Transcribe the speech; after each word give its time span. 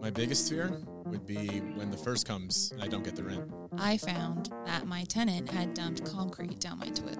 My 0.00 0.10
biggest 0.10 0.48
fear 0.48 0.70
would 1.04 1.26
be 1.26 1.46
when 1.74 1.90
the 1.90 1.96
first 1.96 2.26
comes 2.26 2.70
and 2.72 2.82
I 2.82 2.86
don't 2.86 3.02
get 3.02 3.16
the 3.16 3.24
rent. 3.24 3.52
I 3.78 3.96
found 3.96 4.50
that 4.64 4.86
my 4.86 5.04
tenant 5.04 5.50
had 5.50 5.74
dumped 5.74 6.04
concrete 6.04 6.60
down 6.60 6.78
my 6.78 6.88
toilet. 6.88 7.18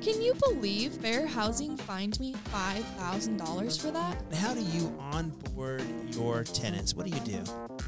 Can 0.00 0.20
you 0.20 0.34
believe 0.34 0.92
Fair 0.94 1.26
Housing 1.26 1.76
fined 1.76 2.20
me 2.20 2.34
$5,000 2.52 3.80
for 3.80 3.90
that? 3.90 4.22
How 4.34 4.54
do 4.54 4.60
you 4.60 4.94
onboard 5.00 5.82
your 6.14 6.44
tenants? 6.44 6.94
What 6.94 7.06
do 7.06 7.12
you 7.12 7.20
do? 7.20 7.42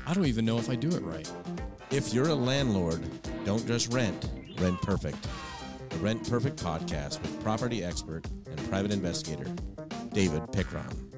I 0.06 0.14
don't 0.14 0.26
even 0.26 0.44
know 0.44 0.58
if 0.58 0.70
I 0.70 0.74
do 0.74 0.88
it 0.88 1.02
right. 1.02 1.30
If 1.90 2.14
you're 2.14 2.28
a 2.28 2.34
landlord, 2.34 3.02
don't 3.44 3.66
just 3.66 3.92
rent, 3.92 4.28
rent 4.58 4.80
perfect. 4.82 5.26
The 5.90 5.96
Rent 5.96 6.30
Perfect 6.30 6.62
podcast 6.62 7.20
with 7.20 7.42
property 7.42 7.82
expert 7.82 8.24
and 8.46 8.70
private 8.70 8.92
investigator, 8.92 9.52
David 10.12 10.42
Pickron. 10.52 11.09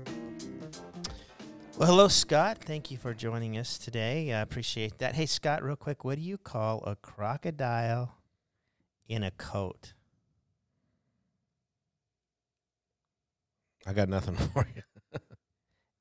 Well, 1.77 1.89
hello, 1.89 2.09
Scott. 2.09 2.59
Thank 2.59 2.91
you 2.91 2.99
for 2.99 3.15
joining 3.15 3.57
us 3.57 3.79
today. 3.79 4.33
I 4.33 4.41
appreciate 4.41 4.99
that. 4.99 5.15
Hey, 5.15 5.27
Scott, 5.27 5.63
real 5.63 5.77
quick, 5.77 6.05
what 6.05 6.17
do 6.17 6.23
you 6.23 6.37
call 6.39 6.83
a 6.85 6.97
crocodile 6.97 8.19
in 9.09 9.23
a 9.23 9.31
coat? 9.33 9.95
I 13.87 13.93
got 13.95 14.09
nothing 14.09 14.35
for 14.53 14.67
you. 14.77 14.83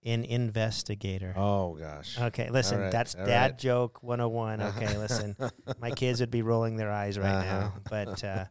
An 0.03 0.23
investigator. 0.25 1.33
Oh 1.37 1.75
gosh. 1.75 2.19
Okay, 2.19 2.49
listen, 2.49 2.79
right, 2.79 2.91
that's 2.91 3.13
dad 3.13 3.51
right. 3.51 3.57
joke 3.59 4.01
101. 4.01 4.61
Okay, 4.61 4.97
listen, 4.97 5.35
my 5.79 5.91
kids 5.91 6.19
would 6.21 6.31
be 6.31 6.41
rolling 6.41 6.75
their 6.75 6.91
eyes 6.91 7.19
right 7.19 7.29
Uh-huh. 7.29 7.59
now. 7.59 7.73
But 7.89 8.23
uh, 8.23 8.45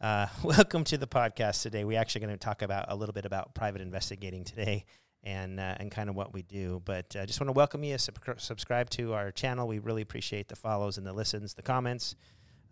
uh, 0.00 0.26
welcome 0.44 0.82
to 0.84 0.98
the 0.98 1.06
podcast 1.06 1.62
today. 1.62 1.84
We're 1.84 2.00
actually 2.00 2.22
going 2.22 2.34
to 2.34 2.44
talk 2.44 2.62
about 2.62 2.86
a 2.88 2.96
little 2.96 3.12
bit 3.12 3.24
about 3.24 3.54
private 3.54 3.80
investigating 3.82 4.42
today 4.44 4.84
and 5.22 5.60
uh, 5.60 5.74
and 5.78 5.90
kind 5.90 6.08
of 6.08 6.16
what 6.16 6.32
we 6.32 6.42
do. 6.42 6.82
But 6.84 7.14
I 7.16 7.20
uh, 7.20 7.26
just 7.26 7.40
want 7.40 7.48
to 7.48 7.52
welcome 7.52 7.84
you. 7.84 7.98
Sub- 7.98 8.18
subscribe 8.38 8.90
to 8.90 9.12
our 9.14 9.30
channel. 9.30 9.68
We 9.68 9.78
really 9.78 10.02
appreciate 10.02 10.48
the 10.48 10.56
follows 10.56 10.98
and 10.98 11.06
the 11.06 11.12
listens, 11.12 11.54
the 11.54 11.62
comments. 11.62 12.14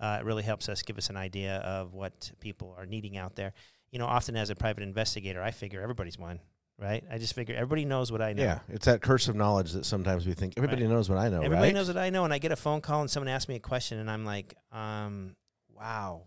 Uh, 0.00 0.18
it 0.20 0.24
really 0.24 0.44
helps 0.44 0.68
us 0.68 0.82
give 0.82 0.96
us 0.96 1.10
an 1.10 1.16
idea 1.16 1.56
of 1.56 1.92
what 1.92 2.30
people 2.40 2.74
are 2.78 2.86
needing 2.86 3.16
out 3.16 3.34
there. 3.34 3.52
You 3.90 3.98
know, 3.98 4.06
often 4.06 4.36
as 4.36 4.50
a 4.50 4.54
private 4.54 4.82
investigator, 4.82 5.42
I 5.42 5.50
figure 5.50 5.80
everybody's 5.82 6.18
one, 6.18 6.40
right? 6.78 7.02
I 7.10 7.18
just 7.18 7.34
figure 7.34 7.54
everybody 7.56 7.84
knows 7.84 8.12
what 8.12 8.22
I 8.22 8.32
know. 8.32 8.42
Yeah, 8.42 8.60
it's 8.68 8.86
that 8.86 9.02
curse 9.02 9.28
of 9.28 9.34
knowledge 9.34 9.72
that 9.72 9.84
sometimes 9.84 10.26
we 10.26 10.34
think 10.34 10.54
everybody 10.56 10.82
Right. 10.84 10.90
knows 10.90 11.08
what 11.08 11.18
I 11.18 11.28
know, 11.28 11.38
right? 11.38 11.46
Everybody 11.46 11.68
right? 11.68 11.74
knows 11.74 11.88
what 11.88 11.96
I 11.96 12.10
know, 12.10 12.24
and 12.24 12.32
I 12.32 12.38
get 12.38 12.52
a 12.52 12.56
phone 12.56 12.80
call 12.80 13.00
and 13.00 13.10
someone 13.10 13.28
asks 13.28 13.48
me 13.48 13.56
a 13.56 13.60
question, 13.60 13.98
and 13.98 14.10
I'm 14.10 14.24
like, 14.24 14.54
um, 14.70 15.34
"Wow, 15.74 16.24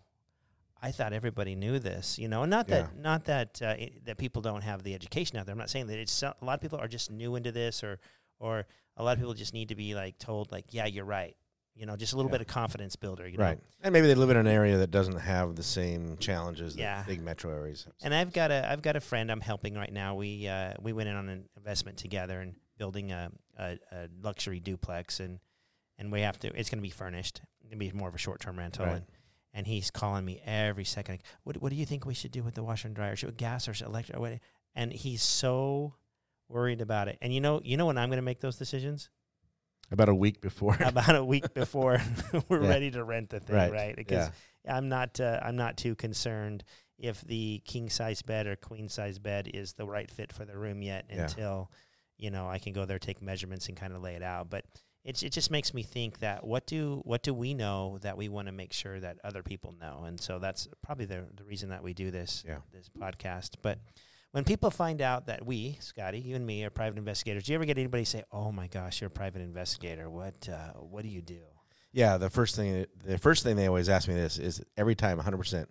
I 0.82 0.92
thought 0.92 1.14
everybody 1.14 1.56
knew 1.56 1.80
this." 1.80 2.18
You 2.20 2.28
know, 2.28 2.46
not 2.46 2.68
that 2.68 2.98
not 2.98 3.26
that 3.26 3.62
uh, 3.62 3.76
it, 3.78 4.06
that 4.06 4.18
people 4.18 4.42
don't 4.42 4.62
have 4.64 4.84
the 4.84 4.94
education 4.96 5.38
out 5.38 5.46
there. 5.46 5.54
I'm 5.54 5.60
not 5.60 5.70
saying 5.70 5.88
that 5.88 5.98
it's 6.00 6.24
a 6.24 6.36
lot 6.42 6.56
of 6.56 6.62
people 6.62 6.80
are 6.80 6.88
just 6.88 7.12
new 7.12 7.36
into 7.36 7.52
this, 7.52 7.84
or 7.84 8.00
or 8.40 8.66
a 8.98 9.04
lot 9.04 9.14
of 9.14 9.20
people 9.20 9.34
just 9.34 9.54
need 9.54 9.70
to 9.70 9.76
be 9.76 9.94
like 9.96 10.18
told, 10.18 10.52
like, 10.52 10.66
"Yeah, 10.74 10.86
you're 10.86 11.06
right." 11.06 11.36
You 11.74 11.86
know, 11.86 11.96
just 11.96 12.12
a 12.12 12.18
little 12.18 12.30
Yeah. 12.30 12.40
bit 12.40 12.42
of 12.42 12.48
confidence 12.48 12.98
builder. 12.98 13.26
You 13.28 13.38
know? 13.38 13.46
Right. 13.46 13.60
And 13.82 13.94
maybe 13.94 14.06
they 14.08 14.14
live 14.16 14.30
in 14.30 14.36
an 14.36 14.46
area 14.46 14.78
that 14.80 14.92
doesn't 14.92 15.16
have 15.16 15.56
the 15.56 15.64
same 15.64 16.18
challenges 16.18 16.76
Yeah. 16.76 16.98
that 16.98 17.08
big 17.08 17.22
metro 17.22 17.50
areas 17.52 17.86
have. 17.86 17.94
And 18.04 18.14
I've 18.14 18.34
got 18.34 18.52
a 18.52 18.70
I've 18.70 18.82
got 18.82 18.98
a 18.98 19.00
friend 19.00 19.32
I'm 19.32 19.40
helping 19.40 19.76
right 19.76 19.92
now. 19.92 20.16
We 20.16 20.48
uh, 20.50 20.74
we 20.82 20.92
went 20.92 21.08
in 21.10 21.16
on 21.16 21.30
an 21.30 21.48
investment 21.56 21.98
together 21.98 22.42
and 22.42 22.56
building 22.78 23.12
a, 23.14 23.32
a, 23.58 23.78
a 23.94 24.08
luxury 24.22 24.60
duplex 24.60 25.20
and 25.22 25.40
and 25.98 26.12
we 26.12 26.22
have 26.22 26.38
to 26.40 26.48
it's 26.60 26.70
going 26.70 26.80
to 26.80 26.84
be 26.84 26.90
furnished. 26.90 27.42
To 27.70 27.78
be 27.78 27.90
more 27.94 28.10
of 28.10 28.16
a 28.16 28.18
short 28.18 28.42
term 28.42 28.60
rental 28.60 28.86
Right. 28.86 28.96
and 28.98 29.06
and 29.54 29.68
he's 29.68 29.92
calling 29.92 30.24
me 30.26 30.42
every 30.46 30.86
second. 30.86 31.14
Like, 31.16 31.24
what 31.44 31.62
what 31.62 31.70
do 31.72 31.76
you 31.76 31.86
think 31.86 32.06
we 32.06 32.14
should 32.14 32.32
do 32.32 32.44
with 32.44 32.56
the 32.56 32.64
washer 32.64 32.88
and 32.88 32.96
dryer? 32.96 33.16
Should 33.16 33.30
we 33.30 33.36
gas 33.36 33.68
or 33.68 33.74
should 33.74 33.88
electric? 33.88 34.18
Or? 34.20 34.40
And 34.76 34.94
he's 34.94 35.22
so 35.22 35.96
worried 36.50 36.82
about 36.82 37.08
it. 37.08 37.18
And 37.22 37.34
you 37.34 37.42
know 37.42 37.62
you 37.64 37.78
know 37.78 37.86
when 37.86 37.98
I'm 37.98 38.10
going 38.10 38.18
to 38.18 38.22
make 38.24 38.40
those 38.42 38.58
decisions 38.58 39.10
About 39.92 40.10
a 40.10 40.16
week 40.16 40.42
before. 40.42 40.78
about 40.86 41.16
a 41.16 41.24
week 41.24 41.54
before 41.54 42.02
we're 42.50 42.62
Yeah. 42.64 42.70
ready 42.70 42.92
to 42.92 43.04
rent 43.04 43.30
the 43.30 43.40
thing, 43.40 43.56
Right. 43.56 43.72
right? 43.72 43.96
Because 43.96 44.30
I'm 44.68 44.90
not 44.90 45.20
uh, 45.20 45.40
I'm 45.42 45.56
not 45.58 45.78
too 45.78 45.96
concerned 45.96 46.64
if 46.98 47.20
the 47.22 47.62
king 47.66 47.90
size 47.90 48.22
bed 48.22 48.46
or 48.48 48.56
queen 48.56 48.88
size 48.88 49.18
bed 49.18 49.50
is 49.54 49.74
the 49.74 49.86
right 49.88 50.10
fit 50.12 50.32
for 50.32 50.46
the 50.46 50.56
room 50.58 50.82
yet 50.82 51.06
Yeah. 51.10 51.24
until 51.24 51.72
you 52.18 52.30
know 52.32 52.48
I 52.48 52.60
can 52.60 52.74
go 52.74 52.86
there 52.86 53.00
take 53.00 53.22
measurements 53.22 53.68
and 53.68 53.76
kind 53.76 53.94
of 53.94 54.02
lay 54.02 54.16
it 54.16 54.22
out. 54.24 54.50
But 54.50 54.66
it's 55.04 55.24
it 55.24 55.32
just 55.32 55.50
makes 55.52 55.74
me 55.74 55.84
think 55.84 56.20
that 56.20 56.46
what 56.46 56.66
do 56.68 57.02
what 57.06 57.24
do 57.24 57.34
we 57.34 57.54
know 57.54 57.98
that 58.02 58.18
we 58.18 58.30
want 58.30 58.48
to 58.48 58.52
make 58.52 58.72
sure 58.74 59.00
that 59.00 59.18
other 59.24 59.42
people 59.44 59.74
know, 59.80 60.04
and 60.06 60.20
so 60.20 60.40
that's 60.40 60.68
probably 60.84 61.06
the 61.06 61.26
the 61.36 61.44
reason 61.44 61.70
that 61.70 61.84
we 61.84 61.94
do 61.94 62.12
this 62.12 62.44
Yeah. 62.48 62.58
this 62.74 62.90
podcast. 62.90 63.56
But 63.62 63.80
when 64.32 64.44
people 64.44 64.72
find 64.72 65.02
out 65.02 65.26
that 65.26 65.46
we, 65.46 65.78
Scotty, 65.82 66.20
you 66.20 66.36
and 66.36 66.46
me, 66.46 66.64
are 66.64 66.70
private 66.70 66.98
investigators, 66.98 67.44
do 67.44 67.52
you 67.52 67.56
ever 67.56 67.66
get 67.66 67.78
anybody 67.78 68.06
say, 68.06 68.24
"Oh 68.32 68.52
my 68.52 68.68
gosh, 68.68 69.02
you're 69.02 69.08
a 69.10 69.12
private 69.12 69.42
investigator. 69.42 70.10
What 70.10 70.48
uh, 70.48 70.74
what 70.80 71.02
do 71.04 71.10
you 71.10 71.22
do?" 71.22 71.42
yeah, 71.94 72.18
the 72.18 72.30
first 72.30 72.56
thing 72.56 72.86
the 73.04 73.18
first 73.18 73.44
thing 73.44 73.56
they 73.58 73.68
always 73.68 73.90
ask 73.90 74.08
me 74.08 74.14
this 74.14 74.38
is 74.40 74.62
every 74.78 74.96
time 74.96 75.20
100% 75.20 75.66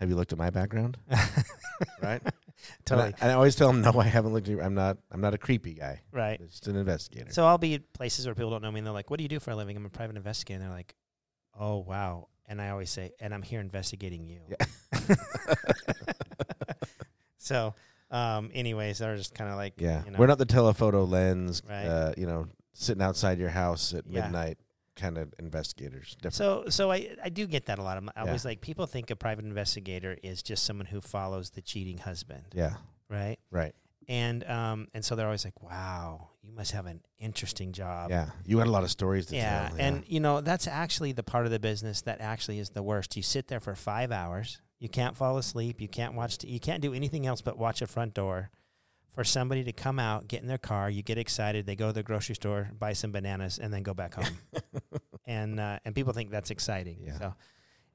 have 0.00 0.08
you 0.08 0.16
looked 0.16 0.32
at 0.32 0.38
my 0.38 0.50
background? 0.50 0.96
right? 2.02 2.22
Totally. 2.84 3.08
And 3.08 3.14
I, 3.14 3.18
and 3.22 3.30
I 3.32 3.34
always 3.34 3.54
tell 3.54 3.68
them 3.68 3.82
no, 3.82 3.92
I 4.00 4.04
haven't 4.04 4.32
looked 4.32 4.48
at 4.48 4.52
your, 4.52 4.62
I'm 4.62 4.74
not 4.74 4.98
I'm 5.10 5.20
not 5.20 5.34
a 5.34 5.38
creepy 5.38 5.74
guy. 5.74 6.00
Right. 6.12 6.40
I'm 6.40 6.48
just 6.48 6.66
an 6.66 6.76
investigator. 6.76 7.32
So 7.32 7.46
I'll 7.46 7.58
be 7.58 7.74
at 7.74 7.92
places 7.92 8.26
where 8.26 8.34
people 8.34 8.50
don't 8.50 8.62
know 8.62 8.70
me 8.70 8.78
and 8.78 8.86
they're 8.86 8.94
like, 8.94 9.10
What 9.10 9.18
do 9.18 9.22
you 9.22 9.28
do 9.28 9.40
for 9.40 9.50
a 9.50 9.56
living? 9.56 9.76
I'm 9.76 9.86
a 9.86 9.90
private 9.90 10.16
investigator. 10.16 10.56
And 10.56 10.64
they're 10.64 10.76
like, 10.76 10.94
Oh, 11.58 11.78
wow. 11.78 12.28
And 12.46 12.60
I 12.60 12.70
always 12.70 12.90
say, 12.90 13.12
And 13.20 13.32
I'm 13.32 13.42
here 13.42 13.60
investigating 13.60 14.26
you. 14.26 14.40
Yeah. 14.48 15.14
so, 17.38 17.74
um, 18.10 18.50
anyways, 18.54 18.98
they're 18.98 19.16
just 19.16 19.34
kind 19.34 19.50
of 19.50 19.56
like, 19.56 19.74
yeah. 19.78 20.04
you 20.04 20.10
know, 20.10 20.18
We're 20.18 20.26
not 20.26 20.38
the 20.38 20.46
telephoto 20.46 21.04
lens 21.04 21.62
Right. 21.68 21.84
uh, 21.86 22.12
you 22.16 22.26
know, 22.26 22.46
sitting 22.72 23.02
outside 23.02 23.38
your 23.38 23.50
house 23.50 23.94
at 23.94 24.04
Yeah. 24.06 24.22
midnight 24.22 24.58
kind 25.00 25.18
of 25.18 25.32
investigators. 25.38 26.14
Different. 26.16 26.34
So, 26.34 26.64
so 26.68 26.90
I, 26.92 27.16
I 27.24 27.28
do 27.30 27.46
get 27.46 27.66
that 27.66 27.78
a 27.78 27.82
lot. 27.82 27.96
I'm 27.96 28.08
I 28.10 28.20
Yeah. 28.20 28.26
always 28.26 28.44
like, 28.44 28.60
people 28.60 28.86
think 28.86 29.10
a 29.10 29.16
private 29.16 29.44
investigator 29.44 30.16
is 30.22 30.42
just 30.42 30.64
someone 30.64 30.86
who 30.86 31.00
follows 31.00 31.50
the 31.50 31.62
cheating 31.62 31.98
husband, 31.98 32.44
yeah. 32.52 32.74
right? 33.08 33.38
Right. 33.50 33.74
And, 34.08 34.42
um, 34.44 34.88
and 34.92 35.04
so 35.04 35.14
they're 35.14 35.26
always 35.26 35.44
like, 35.44 35.62
wow, 35.62 36.30
you 36.42 36.52
must 36.52 36.72
have 36.72 36.86
an 36.86 37.00
interesting 37.18 37.72
job. 37.72 38.10
yeah. 38.10 38.30
You 38.44 38.58
had 38.58 38.66
a 38.66 38.70
lot 38.70 38.82
of 38.82 38.90
stories 38.90 39.26
to 39.26 39.36
yeah, 39.36 39.68
tell. 39.68 39.78
and 39.78 40.04
you 40.06 40.18
know 40.20 40.40
that's 40.40 40.66
actually 40.66 41.12
the 41.12 41.22
part 41.22 41.44
of 41.46 41.52
the 41.52 41.60
business 41.60 42.02
that 42.02 42.20
actually 42.20 42.58
is 42.58 42.70
the 42.70 42.82
worst. 42.82 43.16
You 43.16 43.22
sit 43.22 43.46
there 43.48 43.60
for 43.60 43.74
five 43.76 44.10
hours, 44.10 44.60
you 44.80 44.88
can't 44.88 45.16
fall 45.16 45.36
asleep, 45.38 45.80
you 45.80 45.86
can't 45.88 46.14
watch, 46.14 46.38
t- 46.38 46.48
you 46.48 46.58
can't 46.58 46.80
do 46.82 46.92
anything 46.94 47.26
else 47.26 47.40
but 47.40 47.56
watch 47.58 47.82
a 47.82 47.86
front 47.86 48.14
door. 48.14 48.50
For 49.12 49.24
somebody 49.24 49.64
to 49.64 49.72
come 49.72 49.98
out, 49.98 50.28
get 50.28 50.40
in 50.42 50.48
their 50.48 50.58
car, 50.58 50.88
you 50.88 51.02
get 51.02 51.18
excited, 51.18 51.66
they 51.66 51.74
go 51.74 51.88
to 51.88 51.92
the 51.92 52.02
grocery 52.02 52.36
store, 52.36 52.70
buy 52.78 52.92
some 52.92 53.10
bananas, 53.10 53.58
and 53.58 53.72
then 53.72 53.82
go 53.82 53.92
back 53.92 54.14
home. 54.14 54.38
and 55.26 55.58
uh, 55.58 55.78
and 55.84 55.94
people 55.94 56.12
think 56.12 56.30
that's 56.30 56.50
exciting. 56.50 56.98
Yeah. 57.04 57.18
So, 57.18 57.34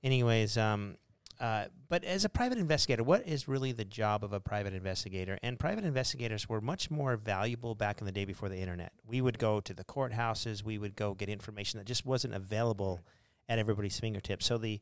anyways, 0.04 0.58
um, 0.58 0.98
uh, 1.40 1.66
but 1.90 2.04
as 2.04 2.24
a 2.26 2.30
private 2.30 2.58
investigator, 2.58 3.04
what 3.04 3.28
is 3.28 3.48
really 3.48 3.72
the 3.72 3.86
job 3.86 4.24
of 4.24 4.34
a 4.34 4.40
private 4.40 4.74
investigator? 4.74 5.38
And 5.44 5.60
private 5.60 5.84
investigators 5.84 6.48
were 6.48 6.62
much 6.62 6.90
more 6.90 7.18
valuable 7.18 7.76
back 7.76 8.00
in 8.00 8.06
the 8.06 8.12
day 8.12 8.26
before 8.26 8.50
the 8.50 8.58
internet. 8.58 8.94
We 9.06 9.22
would 9.22 9.38
go 9.38 9.60
to 9.60 9.74
the 9.74 9.84
courthouses, 9.84 10.64
we 10.64 10.78
would 10.78 10.96
go 10.96 11.14
get 11.14 11.30
information 11.30 11.78
that 11.78 11.86
just 11.86 12.06
wasn't 12.06 12.36
available 12.36 13.02
at 13.50 13.60
everybody's 13.60 14.00
fingertips. 14.00 14.46
So 14.46 14.58
the 14.58 14.80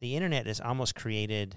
the 0.00 0.14
internet 0.14 0.46
has 0.46 0.60
almost 0.60 0.94
created 0.94 1.56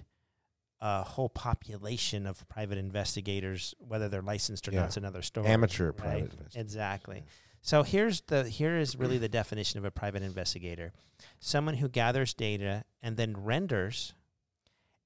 a 0.82 1.04
whole 1.04 1.30
population 1.30 2.26
of 2.26 2.48
private 2.48 2.78
investigators, 2.78 3.74
whether 3.80 4.08
they're 4.08 4.22
licensed 4.22 4.68
or 4.68 4.72
Yeah. 4.72 4.80
not, 4.82 4.86
it's 4.88 4.98
another 4.98 5.22
story. 5.22 5.48
Amateur 5.48 5.88
right? 5.88 5.98
private 5.98 6.32
investigator. 6.32 6.60
Exactly. 6.62 7.24
So 7.62 7.84
here's 7.84 8.22
the 8.22 8.48
here 8.48 8.78
is 8.78 8.96
really 8.96 9.18
the 9.18 9.28
definition 9.28 9.78
of 9.80 9.86
a 9.86 9.92
private 9.92 10.24
investigator: 10.24 10.94
someone 11.40 11.76
who 11.76 11.90
gathers 11.90 12.34
data 12.34 12.86
and 13.02 13.18
then 13.18 13.36
renders 13.44 14.14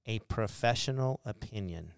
a 0.05 0.19
professional 0.19 1.19
opinion. 1.25 1.93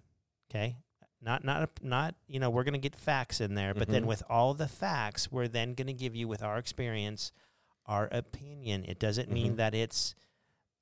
Okay, 0.49 0.77
not 1.21 1.43
not 1.43 1.63
a, 1.63 1.69
not 1.85 2.15
you 2.27 2.39
know 2.39 2.49
we're 2.49 2.63
going 2.63 2.73
to 2.73 2.79
get 2.79 2.95
facts 2.95 3.41
in 3.41 3.55
there, 3.55 3.73
but 3.73 3.89
then 3.89 4.03
Mhm. 4.03 4.07
with 4.07 4.23
all 4.29 4.53
the 4.53 4.67
facts, 4.69 5.29
we're 5.31 5.49
then 5.49 5.73
going 5.73 5.87
to 5.87 5.93
give 5.93 6.15
you 6.15 6.27
with 6.29 6.41
our 6.41 6.57
experience 6.57 7.33
our 7.85 8.07
opinion. 8.11 8.83
It 8.85 8.97
doesn't 8.97 9.29
mean 9.29 9.53
Mhm. 9.53 9.57
that 9.57 9.75
it's 9.75 10.15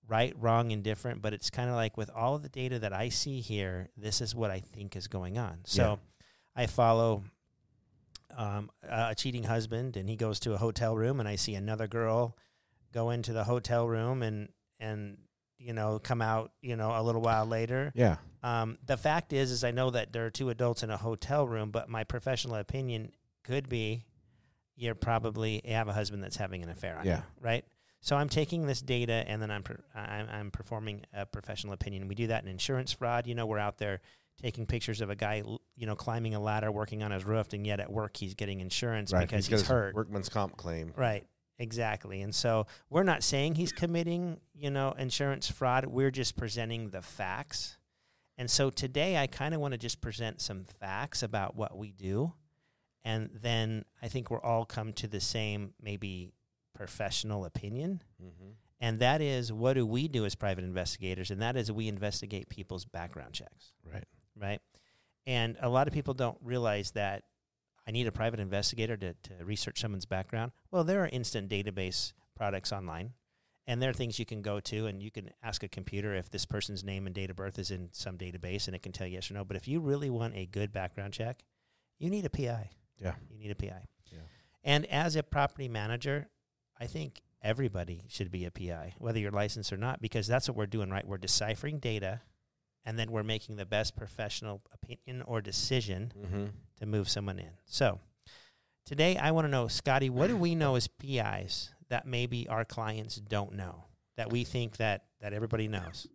right, 0.07 0.33
wrong, 0.39 0.71
indifferent, 0.71 1.21
but 1.21 1.33
it's 1.33 1.49
kind 1.49 1.69
of 1.69 1.75
like 1.75 1.97
with 1.97 2.09
all 2.09 2.35
of 2.35 2.43
the 2.43 2.49
data 2.49 2.79
that 2.79 2.93
I 2.93 3.09
see 3.09 3.39
here, 3.41 3.89
this 3.97 4.21
is 4.21 4.35
what 4.35 4.51
I 4.51 4.59
think 4.59 4.95
is 4.95 5.07
going 5.07 5.37
on. 5.37 5.59
So 5.65 5.99
I 6.55 6.67
follow 6.67 7.23
um, 8.35 8.69
a 8.87 9.15
cheating 9.15 9.43
husband, 9.43 9.95
and 9.97 10.09
he 10.09 10.15
goes 10.15 10.39
to 10.41 10.53
a 10.53 10.57
hotel 10.57 10.95
room, 10.95 11.19
and 11.19 11.29
I 11.29 11.35
see 11.35 11.55
another 11.55 11.87
girl 11.87 12.35
go 12.93 13.09
into 13.11 13.33
the 13.33 13.43
hotel 13.43 13.87
room 13.87 14.21
and 14.21 14.49
and 14.79 15.17
you 15.57 15.73
know 15.73 15.97
come 15.97 16.21
out 16.21 16.51
you 16.61 16.75
know 16.75 16.91
a 16.95 17.01
little 17.01 17.21
while 17.21 17.45
later. 17.45 17.91
Yeah. 17.95 18.17
Um, 18.43 18.77
the 18.85 18.97
fact 18.97 19.31
is, 19.33 19.51
is 19.51 19.63
I 19.63 19.71
know 19.71 19.89
that 19.91 20.11
there 20.11 20.25
are 20.25 20.29
two 20.29 20.49
adults 20.49 20.83
in 20.83 20.89
a 20.89 20.97
hotel 20.97 21.47
room, 21.47 21.71
but 21.71 21.89
my 21.89 22.03
professional 22.03 22.55
opinion 22.55 23.11
could 23.43 23.69
be 23.69 24.03
you're 24.75 24.95
probably 24.95 25.61
you 25.63 25.73
have 25.73 25.87
a 25.87 25.93
husband 25.93 26.23
that's 26.23 26.35
having 26.37 26.61
an 26.63 26.69
affair 26.69 26.97
on 26.97 27.05
Yeah. 27.05 27.17
you, 27.17 27.23
right? 27.39 27.65
So 28.03 28.17
I'm 28.17 28.27
taking 28.27 28.67
this 28.67 28.81
data 28.81 29.23
and 29.27 29.41
then 29.41 29.49
I'm 29.49 29.63
per, 29.63 29.81
I'm, 29.95 30.27
I'm 30.29 30.51
performing 30.51 31.05
a 31.13 31.25
professional 31.25 31.71
opinion. 31.71 32.09
We 32.09 32.15
do 32.15 32.27
that 32.27 32.43
in 32.43 32.49
insurance 32.49 32.91
fraud. 32.91 33.27
You 33.27 33.33
know, 33.33 33.45
we're 33.45 33.59
out 33.59 33.77
there 33.77 34.01
taking 34.41 34.65
pictures 34.65 34.99
of 34.99 35.09
a 35.09 35.15
guy, 35.15 35.41
you 35.77 35.87
know, 35.87 35.95
climbing 35.95 36.35
a 36.35 36.39
ladder, 36.41 36.69
working 36.69 37.01
on 37.01 37.11
his 37.11 37.23
roof, 37.23 37.53
and 37.53 37.65
yet 37.65 37.79
at 37.79 37.89
work 37.89 38.17
he's 38.17 38.33
getting 38.33 38.59
insurance 38.59 39.13
because 39.13 39.47
got 39.47 39.59
he's 39.59 39.67
hurt. 39.67 39.95
Workman's 39.95 40.27
comp 40.27 40.57
claim. 40.57 40.91
Right. 40.97 41.25
Exactly. 41.59 42.21
And 42.21 42.35
so 42.35 42.67
we're 42.89 43.03
not 43.03 43.23
saying 43.23 43.55
he's 43.55 43.71
committing, 43.71 44.41
you 44.53 44.69
know, 44.69 44.91
insurance 44.97 45.49
fraud. 45.49 45.85
We're 45.85 46.11
just 46.11 46.35
presenting 46.35 46.89
the 46.89 47.01
facts. 47.01 47.77
And 48.37 48.51
so 48.51 48.69
today 48.69 49.15
I 49.15 49.27
kind 49.27 49.55
of 49.55 49.61
want 49.61 49.71
to 49.71 49.77
just 49.77 50.01
present 50.01 50.41
some 50.41 50.65
facts 50.65 51.23
about 51.23 51.55
what 51.55 51.77
we 51.77 51.93
do. 51.93 52.33
And 53.05 53.29
then 53.41 53.85
I 54.01 54.09
think 54.09 54.29
we're 54.29 54.41
all 54.41 54.65
come 54.65 54.91
to 54.93 55.07
the 55.07 55.21
same 55.21 55.73
maybe 55.81 56.33
professional 56.73 57.45
opinion. 57.45 58.01
Mm-hmm. 58.21 58.51
And 58.79 58.99
that 58.99 59.21
is 59.21 59.51
what 59.53 59.73
do 59.73 59.85
we 59.85 60.07
do 60.07 60.25
as 60.25 60.35
private 60.35 60.63
investigators? 60.63 61.31
And 61.31 61.41
that 61.41 61.55
is 61.55 61.71
we 61.71 61.87
investigate 61.87 62.49
people's 62.49 62.85
background 62.85 63.33
checks 63.33 63.71
Right. 63.89 64.03
right? 64.39 64.59
And 65.25 65.55
a 65.61 65.69
lot 65.69 65.87
of 65.87 65.93
people 65.93 66.13
don't 66.13 66.37
realize 66.43 66.91
that 66.91 67.23
I 67.87 67.91
need 67.91 68.07
a 68.07 68.11
private 68.11 68.39
investigator 68.39 68.97
to, 68.97 69.13
to 69.13 69.45
research 69.45 69.79
someone's 69.79 70.05
background. 70.05 70.51
Well, 70.71 70.83
there 70.83 71.03
are 71.03 71.07
instant 71.07 71.49
database 71.49 72.13
products 72.35 72.71
online, 72.71 73.13
and 73.67 73.81
there 73.81 73.89
are 73.89 73.93
things 73.93 74.19
you 74.19 74.25
can 74.25 74.41
go 74.41 74.59
to, 74.61 74.87
and 74.87 75.01
you 75.01 75.11
can 75.11 75.29
ask 75.41 75.63
a 75.63 75.67
computer 75.67 76.13
if 76.13 76.29
this 76.29 76.45
person's 76.45 76.83
name 76.83 77.05
and 77.05 77.15
date 77.15 77.29
of 77.29 77.35
birth 77.35 77.59
is 77.59 77.71
in 77.71 77.89
some 77.91 78.17
database, 78.17 78.67
and 78.67 78.75
it 78.75 78.81
can 78.83 78.91
tell 78.91 79.07
yes 79.07 79.29
or 79.29 79.35
no. 79.35 79.45
But 79.45 79.57
if 79.57 79.67
you 79.67 79.79
really 79.79 80.09
want 80.09 80.35
a 80.35 80.45
good 80.45 80.71
background 80.73 81.13
check, 81.13 81.43
you 81.99 82.09
need 82.09 82.25
a 82.25 82.29
PI. 82.29 82.69
Yeah. 82.99 83.13
You 83.29 83.37
need 83.37 83.51
a 83.51 83.55
PI. 83.55 83.85
Yeah. 84.11 84.19
And 84.63 84.85
as 84.87 85.15
a 85.15 85.23
property 85.23 85.67
manager, 85.67 86.27
I 86.83 86.87
think 86.87 87.21
everybody 87.41 88.03
should 88.09 88.29
be 88.29 88.43
a 88.43 88.51
PI, 88.51 88.95
whether 88.97 89.17
you're 89.17 89.31
licensed 89.31 89.71
or 89.71 89.77
not, 89.77 90.01
because 90.01 90.27
that's 90.27 90.49
what 90.49 90.57
we're 90.57 90.65
doing, 90.65 90.89
right? 90.89 91.07
We're 91.07 91.17
deciphering 91.17 91.79
data 91.79 92.19
and 92.83 92.99
then 92.99 93.09
we're 93.09 93.23
making 93.23 93.55
the 93.55 93.65
best 93.65 93.95
professional 93.95 94.61
opinion 94.73 95.23
or 95.25 95.39
decision 95.41 96.11
Mm-hmm. 96.21 96.45
to 96.79 96.85
move 96.85 97.07
someone 97.07 97.39
in. 97.39 97.51
So 97.65 98.01
today 98.85 99.15
I 99.15 99.31
want 99.31 99.45
to 99.45 99.49
know, 99.49 99.69
Scotty, 99.69 100.09
what 100.09 100.27
do 100.27 100.35
we 100.35 100.55
know 100.55 100.75
as 100.75 100.87
PIs 100.89 101.69
that 101.87 102.05
maybe 102.05 102.49
our 102.49 102.65
clients 102.65 103.15
don't 103.15 103.53
know 103.53 103.85
that 104.17 104.29
we 104.29 104.43
think 104.43 104.75
that 104.77 105.05
that 105.21 105.31
everybody 105.31 105.69
knows? 105.69 106.07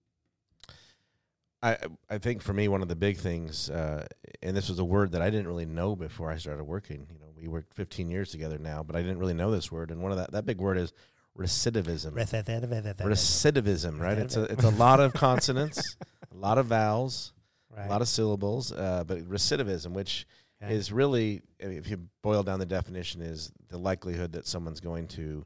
I 1.62 1.79
I 2.11 2.19
think 2.19 2.43
for 2.43 2.53
me 2.53 2.69
one 2.69 2.82
of 2.82 2.88
the 2.88 2.97
big 2.97 3.17
things, 3.17 3.70
uh, 3.70 4.06
and 4.43 4.55
this 4.55 4.69
was 4.69 4.79
a 4.79 4.85
word 4.85 5.12
that 5.12 5.23
I 5.23 5.31
didn't 5.31 5.47
really 5.49 5.65
know 5.65 5.97
before 5.97 6.31
I 6.31 6.37
started 6.37 6.65
working. 6.65 7.06
You 7.11 7.19
know, 7.19 7.27
we 7.40 7.49
worked 7.49 7.73
15 7.75 8.11
years 8.11 8.31
together 8.31 8.58
now, 8.58 8.82
but 8.82 8.96
I 8.96 9.02
didn't 9.02 9.19
really 9.19 9.35
know 9.35 9.50
this 9.50 9.70
word. 9.73 9.90
And 9.90 10.02
one 10.02 10.12
of 10.12 10.19
that 10.19 10.32
that 10.32 10.44
big 10.46 10.58
word 10.58 10.76
is 10.79 10.93
recidivism. 11.38 12.12
Recidivism, 13.08 14.00
right? 14.00 14.19
It's 14.19 14.37
a 14.37 14.44
it's 14.44 14.64
a 14.64 14.70
lot 14.70 15.00
of 15.00 15.12
consonants, 15.26 15.96
a 16.32 16.37
lot 16.37 16.58
of 16.58 16.67
vowels, 16.67 17.32
Right. 17.76 17.87
a 17.87 17.88
lot 17.90 18.00
of 18.02 18.08
syllables, 18.08 18.73
uh, 18.73 19.05
but 19.06 19.19
recidivism, 19.29 19.93
which 19.93 20.26
Okay. 20.61 20.75
is 20.75 20.90
really, 20.90 21.43
if 21.61 21.88
you 21.88 22.08
boil 22.23 22.43
down 22.43 22.58
the 22.58 22.67
definition, 22.67 23.20
is 23.23 23.52
the 23.69 23.79
likelihood 23.79 24.32
that 24.32 24.44
someone's 24.44 24.81
going 24.81 25.06
to 25.06 25.44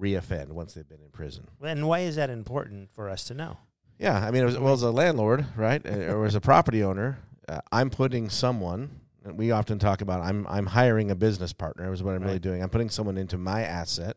reoffend 0.00 0.48
once 0.52 0.72
they've 0.72 0.88
been 0.88 1.02
in 1.02 1.10
prison. 1.10 1.46
and 1.62 1.86
why 1.86 1.98
is 2.00 2.16
that 2.16 2.30
important 2.30 2.90
for 2.90 3.10
us 3.10 3.24
to 3.24 3.34
know? 3.34 3.58
Yeah, 3.98 4.18
I 4.26 4.30
mean, 4.30 4.46
as 4.46 4.56
well 4.56 4.72
as 4.72 4.80
a 4.82 4.90
landlord, 4.90 5.44
right, 5.54 5.84
or 5.86 6.24
as 6.24 6.34
a 6.34 6.40
property 6.40 6.82
owner, 6.82 7.18
uh, 7.46 7.60
I'm 7.70 7.90
putting 7.90 8.30
someone. 8.30 9.00
And 9.24 9.38
we 9.38 9.50
often 9.50 9.78
talk 9.78 10.00
about 10.00 10.20
I'm 10.20 10.46
I'm 10.48 10.66
hiring 10.66 11.10
a 11.10 11.14
business 11.14 11.52
partner. 11.52 11.92
Is 11.92 12.02
what 12.02 12.14
I'm 12.14 12.22
really 12.22 12.38
doing. 12.38 12.62
I'm 12.62 12.70
putting 12.70 12.90
someone 12.90 13.16
into 13.16 13.38
my 13.38 13.62
asset 13.62 14.16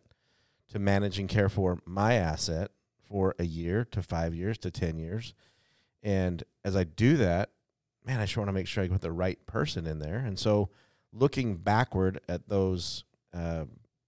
to 0.69 0.79
manage 0.79 1.17
and 1.17 1.29
care 1.29 1.49
for 1.49 1.79
my 1.85 2.15
asset 2.15 2.71
for 3.07 3.33
a 3.39 3.45
year 3.45 3.85
to 3.85 4.01
five 4.01 4.35
years 4.35 4.57
to 4.59 4.71
ten 4.71 4.99
years, 4.99 5.33
and 6.03 6.43
as 6.65 6.75
I 6.75 6.83
do 6.83 7.17
that, 7.17 7.51
man, 8.05 8.19
I 8.19 8.25
sure 8.25 8.41
want 8.41 8.49
to 8.49 8.53
make 8.53 8.67
sure 8.67 8.83
I 8.83 8.87
put 8.87 9.01
the 9.01 9.11
right 9.11 9.43
person 9.45 9.85
in 9.85 9.99
there. 9.99 10.17
And 10.17 10.37
so, 10.39 10.69
looking 11.13 11.55
backward 11.57 12.19
at 12.27 12.47
those, 12.47 13.03
uh, 13.33 13.65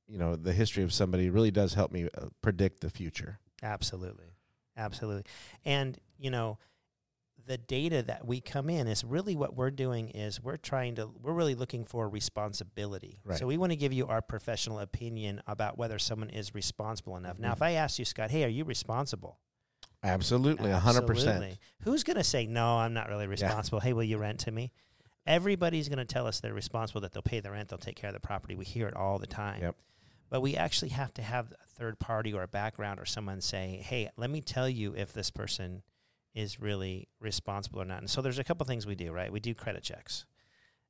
you 0.08 0.18
know, 0.18 0.36
the 0.36 0.54
history 0.54 0.84
of 0.84 0.94
somebody 0.94 1.30
really 1.30 1.52
does 1.52 1.74
help 1.74 1.92
me 1.92 2.06
uh, 2.18 2.28
predict 2.42 2.82
the 2.82 2.90
future. 2.90 3.40
Absolutely. 3.62 4.26
Absolutely. 4.78 5.24
And, 5.66 5.98
you 6.18 6.32
know, 6.32 6.58
the 7.48 7.58
data 7.58 8.04
that 8.04 8.26
we 8.28 8.42
come 8.42 8.70
in 8.70 8.88
is 8.88 9.04
really 9.04 9.36
what 9.36 9.56
we're 9.56 9.72
doing 9.72 10.10
is 10.10 10.42
we're 10.42 10.58
trying 10.58 10.96
to 10.96 11.08
we're 11.22 11.34
really 11.34 11.56
looking 11.56 11.86
for 11.86 12.08
responsibility. 12.10 13.20
Right. 13.24 13.38
So 13.40 13.48
we 13.48 13.58
want 13.58 13.72
to 13.72 13.76
give 13.76 13.94
you 13.94 14.08
our 14.08 14.22
professional 14.22 14.80
opinion 14.80 15.42
about 15.48 15.78
whether 15.78 15.98
someone 16.00 16.30
is 16.30 16.54
responsible 16.54 17.18
enough. 17.18 17.40
Now, 17.40 17.50
Mhm. 17.52 17.56
if 17.56 17.62
I 17.62 17.72
ask 17.72 17.98
you, 18.00 18.06
Scott, 18.06 18.32
hey, 18.32 18.44
are 18.44 18.48
you 18.50 18.64
responsible? 18.66 19.40
Absolutely, 20.04 20.72
a 20.72 20.80
hundred 20.80 21.06
percent. 21.08 21.30
Absolutely. 21.44 21.60
Who's 21.82 22.04
going 22.04 22.18
to 22.18 22.24
say 22.24 22.46
no? 22.48 22.78
I'm 22.78 22.94
not 22.94 23.10
really 23.10 23.28
responsible. 23.28 23.80
Hey, 23.82 23.94
will 23.94 24.04
you 24.04 24.18
rent 24.18 24.40
to 24.42 24.52
me? 24.52 24.72
Everybody's 25.26 25.90
going 25.90 26.00
to 26.00 26.06
tell 26.06 26.26
us 26.26 26.40
they're 26.40 26.54
responsible, 26.54 27.02
that 27.02 27.12
they'll 27.12 27.22
pay 27.22 27.40
the 27.40 27.52
rent, 27.52 27.70
they'll 27.70 27.78
take 27.78 27.96
care 27.98 28.08
of 28.10 28.14
the 28.14 28.20
property. 28.20 28.56
We 28.56 28.66
hear 28.66 28.88
it 28.88 28.96
all 28.96 29.20
the 29.20 29.28
time. 29.28 29.62
Yep. 29.62 29.76
But 30.30 30.42
we 30.42 30.56
actually 30.56 30.90
have 30.90 31.14
to 31.16 31.22
have 31.22 31.52
a 31.52 31.68
third 31.68 32.00
party 32.00 32.34
or 32.34 32.44
a 32.44 32.48
background 32.48 33.00
or 33.00 33.06
someone 33.06 33.42
say, 33.42 33.82
"Hey, 33.84 34.10
let 34.16 34.30
me 34.30 34.42
tell 34.42 34.70
you 34.70 34.96
if 34.96 35.12
this 35.12 35.30
person 35.32 35.84
is 36.34 36.60
really 36.60 37.08
responsible 37.20 37.82
or 37.82 37.86
not." 37.86 38.00
And 38.00 38.10
so 38.10 38.22
there's 38.22 38.40
a 38.40 38.44
couple 38.44 38.66
things 38.66 38.86
we 38.86 38.96
do, 38.96 39.12
right? 39.12 39.32
We 39.32 39.40
do 39.40 39.54
credit 39.54 39.84
checks. 39.84 40.26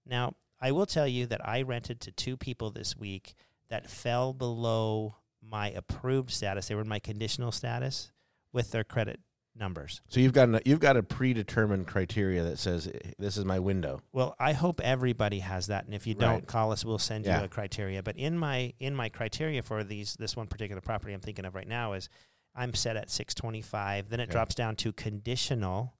Now, 0.06 0.36
I 0.59 0.71
will 0.71 0.86
tell 0.86 1.07
you 1.07 1.25
that 1.27 1.47
I 1.47 1.62
rented 1.62 2.01
to 2.01 2.12
two 2.12 2.36
people 2.38 2.71
this 2.71 2.97
week 2.97 3.36
that 3.69 3.89
fell 3.89 4.33
below 4.33 5.15
my 5.41 5.69
approved 5.71 6.31
status. 6.31 6.68
They 6.68 6.75
were 6.75 6.81
in 6.81 6.88
my 6.89 7.00
conditional 7.00 7.51
status 7.51 8.12
with 8.51 8.71
their 8.71 8.83
credit 8.83 9.19
numbers. 9.56 10.01
So 10.09 10.19
you've 10.19 10.33
got 10.33 10.50
an, 10.50 10.59
you've 10.65 10.80
got 10.80 10.97
a 10.97 11.03
predetermined 11.03 11.88
criteria 11.88 12.44
that 12.44 12.57
says 12.59 12.88
eh, 12.88 13.12
this 13.18 13.38
is 13.38 13.45
my 13.45 13.59
window. 13.59 14.01
Well, 14.12 14.36
I 14.39 14.53
hope 14.53 14.81
everybody 14.81 15.39
has 15.39 15.68
that, 15.68 15.86
and 15.86 15.94
if 15.94 16.07
you 16.07 16.13
don't, 16.15 16.47
call 16.47 16.71
us. 16.71 16.83
We'll 16.83 16.97
send 16.97 17.25
Yeah. 17.25 17.39
you 17.39 17.45
a 17.45 17.50
criteria. 17.50 18.01
But 18.01 18.18
in 18.18 18.38
my 18.38 18.74
in 18.80 18.95
my 18.95 19.09
criteria 19.09 19.62
for 19.62 19.83
these 19.83 20.15
this 20.15 20.36
one 20.36 20.47
particular 20.47 20.81
property 20.81 21.13
I'm 21.13 21.19
thinking 21.19 21.45
of 21.45 21.56
right 21.56 21.68
now 21.68 21.94
is 21.94 22.09
I'm 22.56 22.74
set 22.74 22.96
at 22.98 23.10
625. 23.10 24.10
Then 24.10 24.19
it 24.19 24.24
Okay. 24.24 24.31
drops 24.31 24.56
down 24.56 24.75
to 24.78 24.92
conditional, 24.94 25.94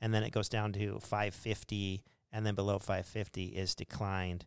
and 0.00 0.12
then 0.12 0.22
it 0.24 0.30
goes 0.30 0.48
down 0.48 0.72
to 0.74 0.98
550, 1.00 2.04
and 2.32 2.44
then 2.46 2.54
below 2.54 2.78
550 2.78 3.46
is 3.46 3.74
declined 3.74 4.46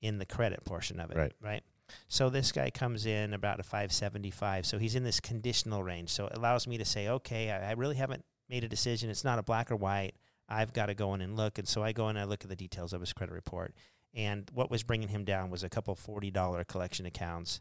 in 0.00 0.18
the 0.18 0.26
credit 0.26 0.64
portion 0.64 0.98
of 1.00 1.10
it. 1.10 1.16
Right. 1.16 1.32
Right. 1.40 1.62
So 2.08 2.30
this 2.30 2.52
guy 2.52 2.70
comes 2.70 3.04
in 3.06 3.34
about 3.34 3.60
a 3.60 3.62
575. 3.62 4.64
So 4.66 4.78
he's 4.78 4.94
in 4.94 5.04
this 5.04 5.20
conditional 5.20 5.82
range. 5.82 6.08
So 6.10 6.26
it 6.26 6.36
allows 6.36 6.66
me 6.66 6.78
to 6.78 6.84
say, 6.84 7.08
okay, 7.08 7.50
I, 7.50 7.70
I 7.70 7.72
really 7.72 7.96
haven't 7.96 8.24
made 8.48 8.64
a 8.64 8.68
decision. 8.68 9.10
It's 9.10 9.24
not 9.24 9.38
a 9.38 9.42
black 9.42 9.70
or 9.70 9.76
white. 9.76 10.14
I've 10.48 10.72
got 10.72 10.86
to 10.86 10.94
go 10.94 11.12
in 11.14 11.20
and 11.20 11.36
look. 11.36 11.58
And 11.58 11.68
so 11.68 11.82
I 11.82 11.92
go 11.92 12.08
in 12.08 12.16
and 12.16 12.20
I 12.20 12.24
look 12.24 12.44
at 12.44 12.48
the 12.50 12.56
details 12.56 12.92
of 12.92 13.00
his 13.00 13.12
credit 13.12 13.32
report. 13.32 13.74
And 14.14 14.50
what 14.54 14.70
was 14.70 14.82
bringing 14.82 15.08
him 15.08 15.24
down 15.24 15.50
was 15.50 15.62
a 15.62 15.68
couple 15.68 15.94
$40 15.94 16.66
collection 16.66 17.04
accounts. 17.06 17.60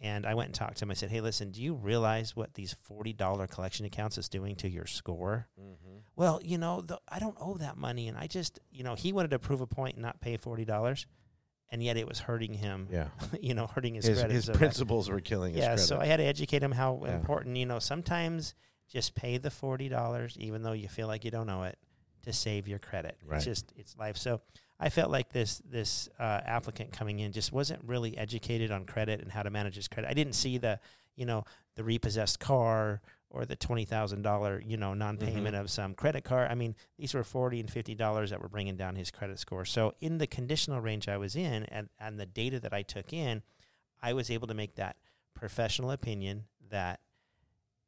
And 0.00 0.26
I 0.26 0.34
went 0.34 0.48
and 0.48 0.54
talked 0.54 0.78
to 0.78 0.84
him. 0.84 0.90
I 0.90 0.94
said, 0.94 1.10
hey, 1.10 1.20
listen, 1.20 1.50
do 1.50 1.62
you 1.62 1.74
realize 1.74 2.36
what 2.36 2.52
these 2.54 2.74
$40 2.90 3.48
collection 3.48 3.86
accounts 3.86 4.18
is 4.18 4.28
doing 4.28 4.54
to 4.56 4.68
your 4.68 4.86
score? 4.86 5.46
Mm-hmm. 5.58 5.98
Well, 6.16 6.40
you 6.44 6.58
know, 6.58 6.80
the, 6.82 7.00
I 7.08 7.18
don't 7.20 7.36
owe 7.40 7.56
that 7.58 7.76
money. 7.78 8.08
And 8.08 8.18
I 8.18 8.26
just, 8.26 8.58
you 8.70 8.84
know, 8.84 8.94
he 8.96 9.12
wanted 9.12 9.30
to 9.30 9.38
prove 9.38 9.60
a 9.60 9.66
point 9.66 9.94
and 9.94 10.02
not 10.02 10.20
pay 10.20 10.36
$40. 10.36 11.06
And 11.70 11.82
yet 11.82 11.96
it 11.96 12.06
was 12.06 12.20
hurting 12.20 12.52
him, 12.54 12.88
Yeah, 12.90 13.08
you 13.40 13.54
know, 13.54 13.66
hurting 13.66 13.94
his, 13.94 14.04
his 14.04 14.18
credit. 14.18 14.34
his 14.34 14.44
So 14.44 14.52
that- 14.52 14.58
principles 14.58 15.08
were 15.08 15.20
killing 15.20 15.54
his 15.54 15.62
yeah, 15.62 15.76
so 15.76 15.98
I 15.98 16.06
had 16.06 16.18
to 16.18 16.24
educate 16.24 16.62
him 16.62 16.72
how 16.72 17.00
Yeah. 17.04 17.14
important, 17.16 17.56
you 17.56 17.66
know, 17.66 17.78
sometimes 17.78 18.54
just 18.90 19.14
pay 19.14 19.38
the 19.38 19.50
forty 19.50 19.88
dollars, 19.88 20.36
even 20.38 20.62
though 20.62 20.72
you 20.72 20.88
feel 20.88 21.06
like 21.08 21.24
you 21.24 21.30
don't 21.30 21.46
know 21.46 21.62
it, 21.64 21.78
to 22.24 22.32
save 22.32 22.68
your 22.68 22.78
credit. 22.78 23.16
Right. 23.24 23.36
It's 23.36 23.44
just 23.44 23.72
it's 23.76 23.96
life. 23.96 24.16
So 24.18 24.40
I 24.84 24.90
felt 24.90 25.10
like 25.10 25.32
this 25.32 25.62
this 25.64 26.10
uh, 26.20 26.40
applicant 26.44 26.92
coming 26.92 27.20
in 27.20 27.32
just 27.32 27.52
wasn't 27.52 27.82
really 27.86 28.18
educated 28.18 28.70
on 28.70 28.84
credit 28.84 29.22
and 29.22 29.32
how 29.32 29.42
to 29.42 29.48
manage 29.48 29.76
his 29.76 29.88
credit. 29.88 30.10
I 30.10 30.12
didn't 30.12 30.34
see 30.34 30.58
the 30.58 30.78
you 31.16 31.24
know 31.24 31.44
the 31.74 31.82
repossessed 31.82 32.38
car 32.38 33.00
or 33.30 33.46
the 33.46 33.56
twenty 33.56 33.86
thousand 33.86 34.20
dollar 34.20 34.62
you 34.64 34.76
know 34.76 34.92
non-payment 34.92 35.56
of 35.56 35.70
some 35.70 35.94
credit 35.94 36.22
card. 36.22 36.50
I 36.50 36.54
mean, 36.54 36.76
these 36.98 37.14
were 37.14 37.24
forty 37.24 37.60
and 37.60 37.70
fifty 37.70 37.94
dollars 37.94 38.28
that 38.28 38.42
were 38.42 38.48
bringing 38.50 38.76
down 38.76 38.94
his 38.94 39.10
credit 39.10 39.38
score. 39.38 39.64
So 39.64 39.94
in 40.00 40.18
the 40.18 40.26
conditional 40.26 40.82
range 40.82 41.08
I 41.08 41.16
was 41.16 41.34
in, 41.34 41.64
and 41.64 41.88
and 41.98 42.20
the 42.20 42.26
data 42.26 42.60
that 42.60 42.74
I 42.74 42.82
took 42.82 43.14
in, 43.14 43.42
I 44.02 44.12
was 44.12 44.30
able 44.30 44.48
to 44.48 44.54
make 44.54 44.74
that 44.74 44.96
professional 45.32 45.92
opinion 45.92 46.44
that 46.68 47.00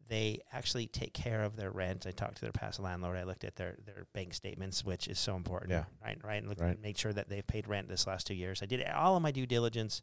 they 0.08 0.40
actually 0.52 0.86
take 0.86 1.12
care 1.12 1.42
of 1.42 1.56
their 1.56 1.70
rent. 1.70 2.06
I 2.06 2.12
talked 2.12 2.36
to 2.36 2.42
their 2.42 2.52
past 2.52 2.78
landlord. 2.78 3.16
I 3.16 3.24
looked 3.24 3.44
at 3.44 3.56
their, 3.56 3.76
their 3.84 4.06
bank 4.12 4.34
statements, 4.34 4.84
which 4.84 5.08
is 5.08 5.18
so 5.18 5.34
important. 5.36 5.72
Yeah. 5.72 5.84
Right. 6.02 6.18
Right. 6.22 6.36
And 6.38 6.48
looked, 6.48 6.60
Right. 6.60 6.80
made 6.80 6.96
sure 6.96 7.12
that 7.12 7.28
they've 7.28 7.46
paid 7.46 7.66
rent 7.66 7.88
this 7.88 8.06
last 8.06 8.26
two 8.26 8.34
years. 8.34 8.62
I 8.62 8.66
did 8.66 8.86
all 8.86 9.16
of 9.16 9.22
my 9.22 9.32
due 9.32 9.46
diligence, 9.46 10.02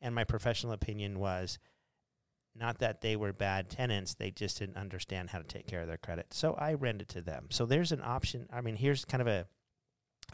and 0.00 0.14
my 0.14 0.24
professional 0.24 0.72
opinion 0.72 1.18
was 1.18 1.58
not 2.54 2.78
that 2.78 3.00
they 3.00 3.16
were 3.16 3.32
bad 3.32 3.70
tenants. 3.70 4.14
They 4.14 4.30
just 4.30 4.58
didn't 4.58 4.76
understand 4.76 5.30
how 5.30 5.38
to 5.38 5.44
take 5.44 5.66
care 5.66 5.80
of 5.80 5.86
their 5.88 5.96
credit. 5.98 6.32
So 6.34 6.54
I 6.54 6.74
rented 6.74 7.08
to 7.10 7.22
them. 7.22 7.46
So 7.50 7.66
there's 7.66 7.92
an 7.92 8.02
option. 8.02 8.48
I 8.52 8.60
mean, 8.60 8.76
here's 8.76 9.04
kind 9.04 9.20
of 9.20 9.26
a 9.28 9.46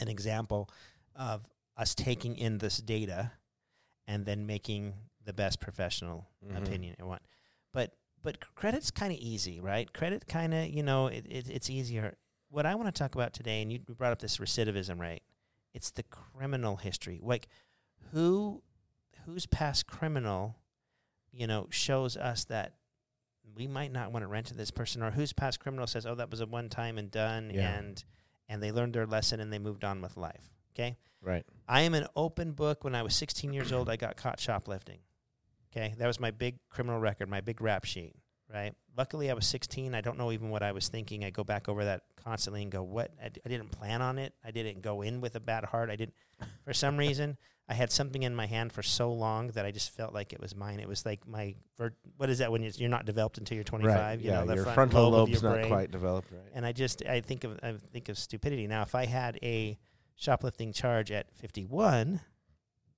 an 0.00 0.08
example 0.08 0.68
of 1.14 1.46
us 1.76 1.94
taking 1.94 2.36
in 2.36 2.58
this 2.58 2.78
data 2.78 3.32
and 4.06 4.26
then 4.26 4.46
making 4.46 4.92
the 5.24 5.32
best 5.32 5.58
professional 5.60 6.28
Mhm. 6.44 6.58
opinion 6.58 6.96
I 7.00 7.04
want. 7.04 7.22
But 7.72 7.94
but 8.26 8.40
credit's 8.56 8.90
kind 8.90 9.12
of 9.12 9.18
easy, 9.20 9.60
right? 9.60 9.92
Credit 9.92 10.26
kind 10.26 10.52
of, 10.52 10.66
you 10.66 10.82
know, 10.82 11.06
it, 11.06 11.24
it, 11.28 11.48
it's 11.48 11.70
easier. 11.70 12.16
What 12.48 12.66
I 12.66 12.74
want 12.74 12.92
to 12.92 12.98
talk 12.98 13.14
about 13.14 13.32
today, 13.32 13.62
and 13.62 13.70
you 13.72 13.78
brought 13.78 14.10
up 14.10 14.18
this 14.18 14.38
recidivism 14.38 14.98
rate, 14.98 15.22
it's 15.72 15.92
the 15.92 16.02
criminal 16.02 16.74
history. 16.74 17.20
Like, 17.22 17.46
who, 18.10 18.64
whose 19.26 19.46
past 19.46 19.86
criminal, 19.86 20.56
you 21.30 21.46
know, 21.46 21.68
shows 21.70 22.16
us 22.16 22.44
that 22.46 22.74
we 23.54 23.68
might 23.68 23.92
not 23.92 24.10
want 24.10 24.24
to 24.24 24.26
rent 24.26 24.46
to 24.48 24.54
this 24.54 24.72
person, 24.72 25.04
or 25.04 25.12
whose 25.12 25.32
past 25.32 25.60
criminal 25.60 25.86
says, 25.86 26.04
"Oh, 26.04 26.16
that 26.16 26.28
was 26.28 26.40
a 26.40 26.46
one 26.46 26.68
time 26.68 26.98
and 26.98 27.12
done," 27.12 27.52
Yeah. 27.54 27.76
and 27.78 28.02
and 28.48 28.60
they 28.60 28.72
learned 28.72 28.94
their 28.94 29.06
lesson 29.06 29.38
and 29.38 29.52
they 29.52 29.60
moved 29.60 29.84
on 29.84 30.02
with 30.02 30.16
life. 30.16 30.52
Okay, 30.74 30.96
Right. 31.22 31.46
I 31.68 31.82
am 31.82 31.94
an 31.94 32.08
open 32.16 32.52
book. 32.52 32.82
When 32.82 32.96
I 32.96 33.02
was 33.02 33.14
16 33.14 33.52
years 33.52 33.70
old, 33.72 33.88
I 33.88 33.94
got 33.96 34.16
caught 34.16 34.40
shoplifting. 34.40 34.98
Okay, 35.76 35.94
that 35.98 36.06
was 36.06 36.18
my 36.18 36.30
big 36.30 36.58
criminal 36.70 36.98
record, 36.98 37.28
my 37.28 37.40
big 37.40 37.60
rap 37.60 37.84
sheet. 37.84 38.14
Right. 38.52 38.74
Luckily, 38.96 39.28
I 39.28 39.34
was 39.34 39.44
16. 39.46 39.92
I 39.92 40.00
don't 40.00 40.16
know 40.16 40.30
even 40.30 40.50
what 40.50 40.62
I 40.62 40.70
was 40.70 40.88
thinking. 40.88 41.24
I 41.24 41.30
go 41.30 41.42
back 41.42 41.68
over 41.68 41.84
that 41.84 42.02
constantly 42.22 42.62
and 42.62 42.70
go, 42.70 42.80
"What? 42.80 43.10
I, 43.22 43.28
d- 43.28 43.40
I 43.44 43.48
didn't 43.48 43.72
plan 43.72 44.00
on 44.00 44.18
it. 44.18 44.34
I 44.44 44.52
didn't 44.52 44.82
go 44.82 45.02
in 45.02 45.20
with 45.20 45.34
a 45.34 45.40
bad 45.40 45.64
heart. 45.64 45.90
I 45.90 45.96
didn't. 45.96 46.14
For 46.64 46.72
some 46.72 46.96
reason, 46.96 47.36
I 47.68 47.74
had 47.74 47.90
something 47.90 48.22
in 48.22 48.36
my 48.36 48.46
hand 48.46 48.72
for 48.72 48.82
so 48.82 49.12
long 49.12 49.48
that 49.48 49.66
I 49.66 49.72
just 49.72 49.90
felt 49.90 50.14
like 50.14 50.32
it 50.32 50.40
was 50.40 50.54
mine. 50.54 50.78
It 50.78 50.86
was 50.86 51.04
like 51.04 51.26
my 51.26 51.56
ver- 51.76 51.96
what 52.16 52.30
is 52.30 52.38
that 52.38 52.52
when 52.52 52.62
you're, 52.62 52.88
not 52.88 53.04
developed 53.04 53.38
until 53.38 53.56
you're 53.56 53.64
25? 53.64 53.96
Right. 53.96 54.20
You 54.20 54.30
yeah, 54.30 54.40
know, 54.40 54.46
the 54.46 54.54
your 54.54 54.64
front 54.64 54.74
frontal 54.76 55.10
lobe 55.10 55.28
lobe's 55.28 55.42
your 55.42 55.50
not 55.50 55.56
brain. 55.58 55.68
quite 55.68 55.90
developed, 55.90 56.30
right? 56.30 56.40
And 56.54 56.64
I 56.64 56.70
just 56.70 57.04
I 57.04 57.20
think 57.20 57.42
of 57.42 57.58
I 57.64 57.74
think 57.92 58.08
of 58.08 58.18
stupidity. 58.18 58.68
Now, 58.68 58.82
if 58.82 58.94
I 58.94 59.06
had 59.06 59.40
a 59.42 59.76
shoplifting 60.14 60.72
charge 60.72 61.10
at 61.10 61.34
51, 61.34 62.20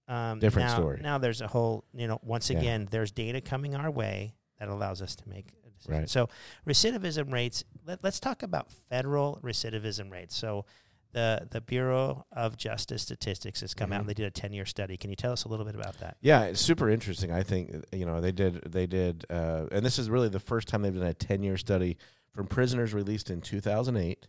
um, 0.09 0.39
Different 0.39 0.69
now, 0.69 0.75
story. 0.77 1.01
Now 1.03 1.19
there's 1.19 1.41
a 1.41 1.47
whole 1.47 1.85
you 1.95 2.09
know 2.09 2.19
once 2.23 2.51
Yeah. 2.51 2.59
again 2.59 2.89
there's 2.91 3.11
data 3.13 3.41
coming 3.41 3.75
our 3.75 3.91
way 3.91 4.35
that 4.59 4.69
allows 4.69 5.01
us 5.03 5.15
to 5.17 5.29
make 5.29 5.53
a 5.67 5.71
decision. 5.71 6.01
Right. 6.01 6.11
So 6.11 6.29
recidivism 6.67 7.33
rates. 7.33 7.65
Let, 7.87 8.03
let's 8.03 8.19
talk 8.21 8.43
about 8.43 8.73
federal 8.73 9.39
recidivism 9.43 10.11
rates. 10.11 10.37
So. 10.37 10.65
The, 11.13 11.49
the 11.51 11.63
Bureau 11.63 12.27
of 12.33 12.59
Justice 12.59 13.01
Statistics 13.01 13.63
has 13.63 13.73
come 13.73 13.95
out 13.95 13.97
Mhm. 13.97 14.01
and 14.01 14.09
they 14.11 14.15
did 14.15 14.27
a 14.27 14.31
10 14.31 14.53
year 14.53 14.67
study. 14.67 14.99
Can 14.99 15.09
you 15.09 15.17
tell 15.17 15.33
us 15.33 15.45
a 15.45 15.49
little 15.49 15.65
bit 15.65 15.75
about 15.75 15.99
that? 16.01 16.19
Yeah, 16.21 16.43
it's 16.45 16.61
super 16.61 16.91
interesting. 16.91 17.33
I 17.33 17.43
think 17.43 17.75
you 17.93 18.05
know 18.05 18.21
they 18.21 18.31
did 18.31 18.71
they 18.71 18.87
did, 18.87 19.25
uh, 19.31 19.69
and 19.73 19.87
this 19.87 19.99
is 19.99 20.11
really 20.11 20.29
the 20.29 20.39
first 20.39 20.69
time 20.69 20.83
they've 20.83 20.93
done 20.95 21.03
a 21.07 21.15
ten 21.15 21.43
year 21.43 21.57
study 21.57 21.97
from 22.35 22.47
prisoners 22.47 22.93
released 22.93 23.31
in 23.31 23.41
two 23.41 23.63
thousand 23.63 23.97
eight, 23.97 24.29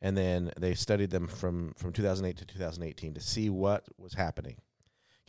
and 0.00 0.16
then 0.16 0.50
they 0.58 0.72
studied 0.74 1.10
them 1.10 1.28
from 1.28 1.74
from 1.76 1.92
two 1.92 2.02
thousand 2.02 2.24
eight 2.24 2.38
to 2.38 2.46
two 2.46 2.58
thousand 2.58 2.84
eighteen 2.84 3.12
to 3.12 3.20
see 3.20 3.50
what 3.50 3.84
was 3.98 4.14
happening. 4.14 4.56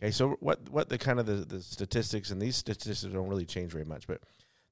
Okay, 0.02 0.10
so 0.10 0.30
what 0.40 0.70
what 0.70 0.88
the 0.88 0.96
kind 0.96 1.20
of 1.20 1.26
the, 1.26 1.34
the 1.34 1.60
statistics 1.60 2.30
and 2.30 2.40
these 2.40 2.56
statistics 2.56 3.02
don't 3.02 3.28
really 3.28 3.44
change 3.44 3.72
very 3.72 3.84
much, 3.84 4.06
but 4.06 4.22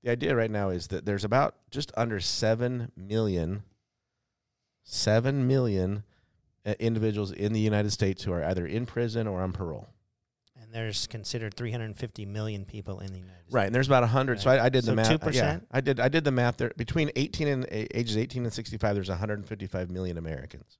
the 0.03 0.11
idea 0.11 0.35
right 0.35 0.51
now 0.51 0.71
is 0.71 0.87
that 0.89 1.05
there's 1.05 1.25
about 1.25 1.55
just 1.71 1.93
under 1.97 2.19
seven 2.19 2.91
million, 2.97 3.63
seven 4.85 5.47
million 5.47 6.03
uh, 6.65 6.75
individuals 6.79 7.31
in 7.33 7.53
the 7.53 7.61
United 7.61 7.91
States 7.91 8.23
who 8.23 8.33
are 8.33 8.45
either 8.45 8.67
in 8.67 8.87
prison 8.87 9.27
or 9.27 9.43
on 9.43 9.53
parole. 9.53 9.89
And 10.61 10.73
there's 10.73 11.07
considered 11.07 11.55
350 11.55 12.27
million 12.27 12.65
people 12.65 13.01
in 13.01 13.09
the 13.09 13.19
United 13.19 13.41
States. 13.43 13.53
Right, 13.55 13.67
and 13.67 13.75
there's 13.75 13.87
about 13.87 14.07
hundred. 14.09 14.41
So 14.41 14.51
I, 14.51 14.67
I 14.67 14.69
did 14.69 14.85
So 14.85 14.91
the 14.93 14.97
math. 14.97 15.21
2%? 15.21 15.35
Yeah, 15.35 15.59
I 15.71 15.81
did. 15.81 16.01
I 16.01 16.09
did 16.09 16.25
the 16.25 16.31
math. 16.33 16.57
There 16.57 16.73
between 16.77 17.11
eighteen 17.17 17.49
and 17.49 17.65
a- 17.65 17.99
ages 17.99 18.17
eighteen 18.17 18.45
and 18.45 18.53
sixty 18.53 18.77
five, 18.79 18.95
there's 18.95 19.09
155 19.09 19.91
million 19.91 20.17
Americans. 20.17 20.79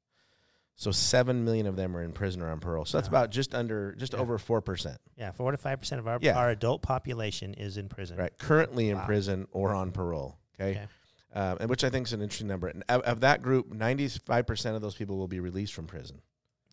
So 0.79 0.93
seven 0.93 1.45
million 1.45 1.67
of 1.67 1.75
them 1.75 1.97
are 1.97 2.03
in 2.05 2.13
prison 2.13 2.41
or 2.41 2.49
on 2.51 2.61
parole. 2.61 2.85
So 2.85 2.99
that's 2.99 3.09
Uh-huh. 3.09 3.17
about 3.17 3.31
just 3.31 3.53
under, 3.53 3.95
just 3.97 4.13
Yeah. 4.13 4.21
over 4.21 4.39
four 4.39 4.61
percent. 4.63 4.99
Yeah, 5.17 5.33
four 5.33 5.51
to 5.51 5.57
five 5.57 5.81
percent 5.81 5.99
of 5.99 6.07
our 6.07 6.19
Yeah. 6.23 6.39
our 6.39 6.51
adult 6.51 6.83
population 6.83 7.53
is 7.55 7.77
in 7.77 7.89
prison. 7.89 8.17
Right, 8.17 8.37
currently 8.39 8.89
in 8.89 9.01
prison 9.01 9.49
or 9.51 9.75
on 9.75 9.91
parole. 9.91 10.39
Okay, 10.59 10.71
Okay. 10.71 10.89
Um, 11.35 11.59
and 11.61 11.69
which 11.69 11.83
I 11.85 11.91
think 11.91 12.07
is 12.07 12.13
an 12.13 12.23
interesting 12.23 12.47
number. 12.47 12.69
And 12.69 12.85
of, 12.89 13.03
of 13.03 13.21
that 13.21 13.43
group, 13.43 13.73
95 13.73 14.47
percent 14.47 14.77
of 14.77 14.83
those 14.83 14.95
people 14.95 15.17
will 15.19 15.27
be 15.29 15.41
released 15.41 15.75
from 15.75 15.87
prison. 15.89 16.23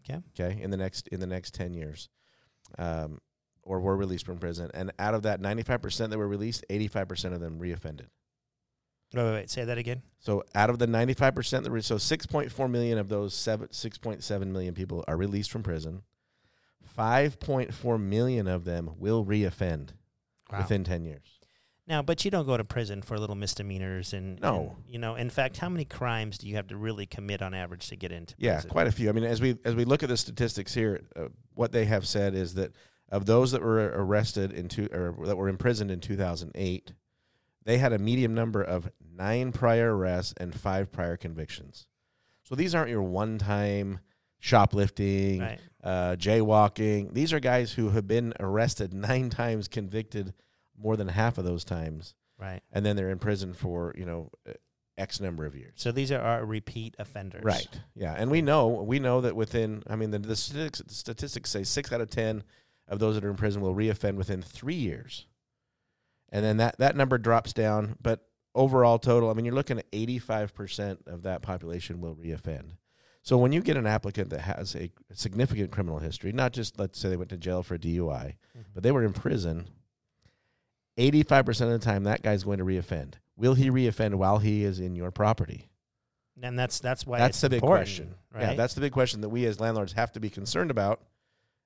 Okay. 0.07 0.21
Okay, 0.39 0.61
in 0.61 0.69
the 0.69 0.77
next 0.77 1.07
in 1.07 1.19
the 1.19 1.25
next 1.27 1.55
10 1.55 1.73
years, 1.73 2.07
um, 2.77 3.19
or 3.63 3.79
were 3.79 3.97
released 3.97 4.27
from 4.27 4.37
prison. 4.37 4.69
And 4.75 4.91
out 4.99 5.15
of 5.15 5.23
that 5.23 5.41
95 5.41 5.81
percent 5.81 6.11
that 6.11 6.19
were 6.19 6.27
released, 6.27 6.63
85 6.69 7.07
percent 7.07 7.33
of 7.33 7.39
them 7.41 7.59
reoffended. 7.59 8.09
Wait, 9.15 9.23
wait, 9.23 9.33
wait. 9.33 9.49
Say 9.49 9.63
that 9.65 9.77
again. 9.77 10.01
So 10.19 10.43
out 10.53 10.69
of 10.69 10.79
the 10.79 10.87
95% 10.87 11.63
that 11.63 11.71
were, 11.71 11.81
so 11.81 11.95
6.4 11.95 12.69
million 12.69 12.97
of 12.97 13.09
those 13.09 13.33
seven, 13.33 13.67
6.7 13.69 14.47
million 14.47 14.73
people 14.73 15.03
are 15.07 15.15
released 15.17 15.51
from 15.51 15.63
prison. 15.63 16.01
5.4 16.97 17.99
million 18.01 18.47
of 18.47 18.65
them 18.65 18.91
will 18.97 19.25
reoffend 19.25 19.89
Wow. 20.51 20.59
within 20.59 20.83
10 20.83 21.03
years. 21.05 21.39
Now, 21.87 22.01
but 22.01 22.23
you 22.25 22.31
don't 22.31 22.45
go 22.45 22.55
to 22.57 22.63
prison 22.63 23.01
for 23.01 23.17
little 23.19 23.35
misdemeanors 23.35 24.13
and 24.13 24.39
No. 24.41 24.75
and, 24.77 24.91
you 24.93 24.99
know, 24.99 25.15
in 25.15 25.29
fact, 25.29 25.57
how 25.57 25.69
many 25.69 25.85
crimes 25.85 26.37
do 26.37 26.47
you 26.47 26.55
have 26.55 26.67
to 26.67 26.77
really 26.77 27.05
commit 27.05 27.41
on 27.41 27.53
average 27.53 27.87
to 27.89 27.95
get 27.95 28.11
into 28.11 28.35
Yeah, 28.37 28.53
prison? 28.55 28.69
quite 28.71 28.87
a 28.87 28.91
few. 28.91 29.09
I 29.09 29.11
mean, 29.11 29.23
as 29.23 29.41
we 29.41 29.57
as 29.65 29.75
we 29.75 29.85
look 29.85 30.01
at 30.03 30.09
the 30.09 30.17
statistics 30.17 30.73
here, 30.73 31.01
uh, 31.15 31.27
what 31.53 31.71
they 31.71 31.85
have 31.85 32.07
said 32.07 32.33
is 32.35 32.53
that 32.55 32.73
of 33.09 33.25
those 33.27 33.51
that 33.51 33.61
were 33.61 33.91
arrested 33.95 34.51
in 34.51 34.67
two, 34.67 34.87
or 34.91 35.15
that 35.25 35.35
were 35.37 35.47
imprisoned 35.49 35.91
in 35.91 35.99
2008, 35.99 36.93
they 37.65 37.77
had 37.77 37.93
a 37.93 37.99
medium 37.99 38.33
number 38.33 38.61
of 38.61 38.89
nine 39.15 39.51
prior 39.51 39.95
arrests 39.95 40.33
and 40.37 40.53
five 40.53 40.91
prior 40.91 41.17
convictions. 41.17 41.87
So 42.43 42.55
these 42.55 42.75
aren't 42.75 42.91
your 42.91 43.01
one-time 43.03 43.99
shoplifting, 44.39 45.39
Right. 45.41 45.59
uh, 45.83 46.15
jaywalking. 46.17 47.13
These 47.13 47.33
are 47.33 47.39
guys 47.39 47.73
who 47.73 47.89
have 47.89 48.07
been 48.07 48.33
arrested 48.39 48.93
nine 49.09 49.29
times, 49.29 49.67
convicted 49.67 50.33
more 50.77 50.95
than 50.97 51.07
half 51.07 51.37
of 51.37 51.45
those 51.45 51.63
times, 51.65 52.13
Right. 52.39 52.61
and 52.71 52.85
then 52.85 52.95
they're 52.95 53.09
in 53.09 53.19
prison 53.19 53.53
for 53.53 53.93
you 53.97 54.05
know 54.05 54.29
uh, 54.47 54.53
X 54.97 55.19
number 55.19 55.45
of 55.45 55.55
years. 55.55 55.73
So 55.75 55.91
these 55.91 56.11
are 56.11 56.21
our 56.21 56.45
repeat 56.45 56.95
offenders. 56.99 57.43
Right. 57.43 57.67
Yeah, 57.95 58.13
and 58.17 58.29
we 58.31 58.41
know 58.41 58.67
we 58.67 58.99
know 58.99 59.21
that 59.21 59.35
within 59.35 59.83
I 59.87 59.95
mean 59.95 60.11
the, 60.11 60.19
the 60.19 60.35
statistics, 60.35 60.81
the 60.87 60.93
statistics 60.93 61.49
say 61.49 61.63
six 61.63 61.91
out 61.91 62.01
of 62.01 62.09
ten 62.09 62.43
of 62.87 62.99
those 62.99 63.15
that 63.15 63.23
are 63.25 63.29
in 63.29 63.35
prison 63.35 63.61
will 63.61 63.73
reoffend 63.75 64.15
within 64.15 64.41
three 64.41 64.75
years, 64.75 65.25
and 66.29 66.43
then 66.43 66.57
that 66.57 66.77
that 66.79 66.95
number 66.95 67.17
drops 67.17 67.53
down. 67.53 67.95
But 68.01 68.25
overall 68.53 68.99
total, 68.99 69.29
I 69.29 69.33
mean, 69.33 69.45
you're 69.45 69.53
looking 69.55 69.79
at 69.79 69.85
eighty 69.93 70.19
five 70.19 70.53
percent 70.53 71.01
of 71.07 71.23
that 71.23 71.41
population 71.41 72.01
will 72.01 72.15
reoffend. 72.15 72.71
So 73.21 73.37
when 73.37 73.51
you 73.51 73.61
get 73.61 73.75
an 73.77 73.87
applicant 73.87 74.29
that 74.29 74.41
has 74.41 74.75
a 74.75 74.91
significant 75.13 75.71
criminal 75.71 75.97
history, 75.99 76.31
not 76.31 76.53
just 76.53 76.77
let's 76.79 76.99
say 76.99 77.09
they 77.09 77.17
went 77.17 77.29
to 77.31 77.37
jail 77.37 77.63
for 77.63 77.73
a 77.75 77.79
DUI, 77.79 78.35
Mhm. 78.57 78.65
but 78.73 78.83
they 78.83 78.91
were 78.91 79.03
in 79.03 79.13
prison. 79.13 79.67
Eighty-five 80.97 81.45
percent 81.45 81.71
of 81.71 81.79
the 81.79 81.85
time, 81.85 82.03
that 82.03 82.21
guy's 82.21 82.43
going 82.45 82.59
to 82.59 82.63
reoffend. 82.63 83.15
Will 83.35 83.53
he 83.55 83.69
reoffend 83.69 84.15
while 84.15 84.37
he 84.37 84.63
is 84.63 84.79
in 84.79 84.95
your 84.95 85.11
property? 85.11 85.69
And 86.41 86.57
that's 86.57 86.79
that's 86.79 87.05
why 87.05 87.17
that's 87.17 87.41
the 87.41 87.49
big 87.49 87.61
question. 87.61 88.15
right? 88.33 88.41
Yeah, 88.41 88.53
that's 88.53 88.75
the 88.75 88.81
big 88.81 88.91
question 88.93 89.21
that 89.21 89.29
we 89.29 89.45
as 89.45 89.59
landlords 89.59 89.93
have 89.93 90.11
to 90.13 90.19
be 90.21 90.29
concerned 90.29 90.71
about, 90.71 91.01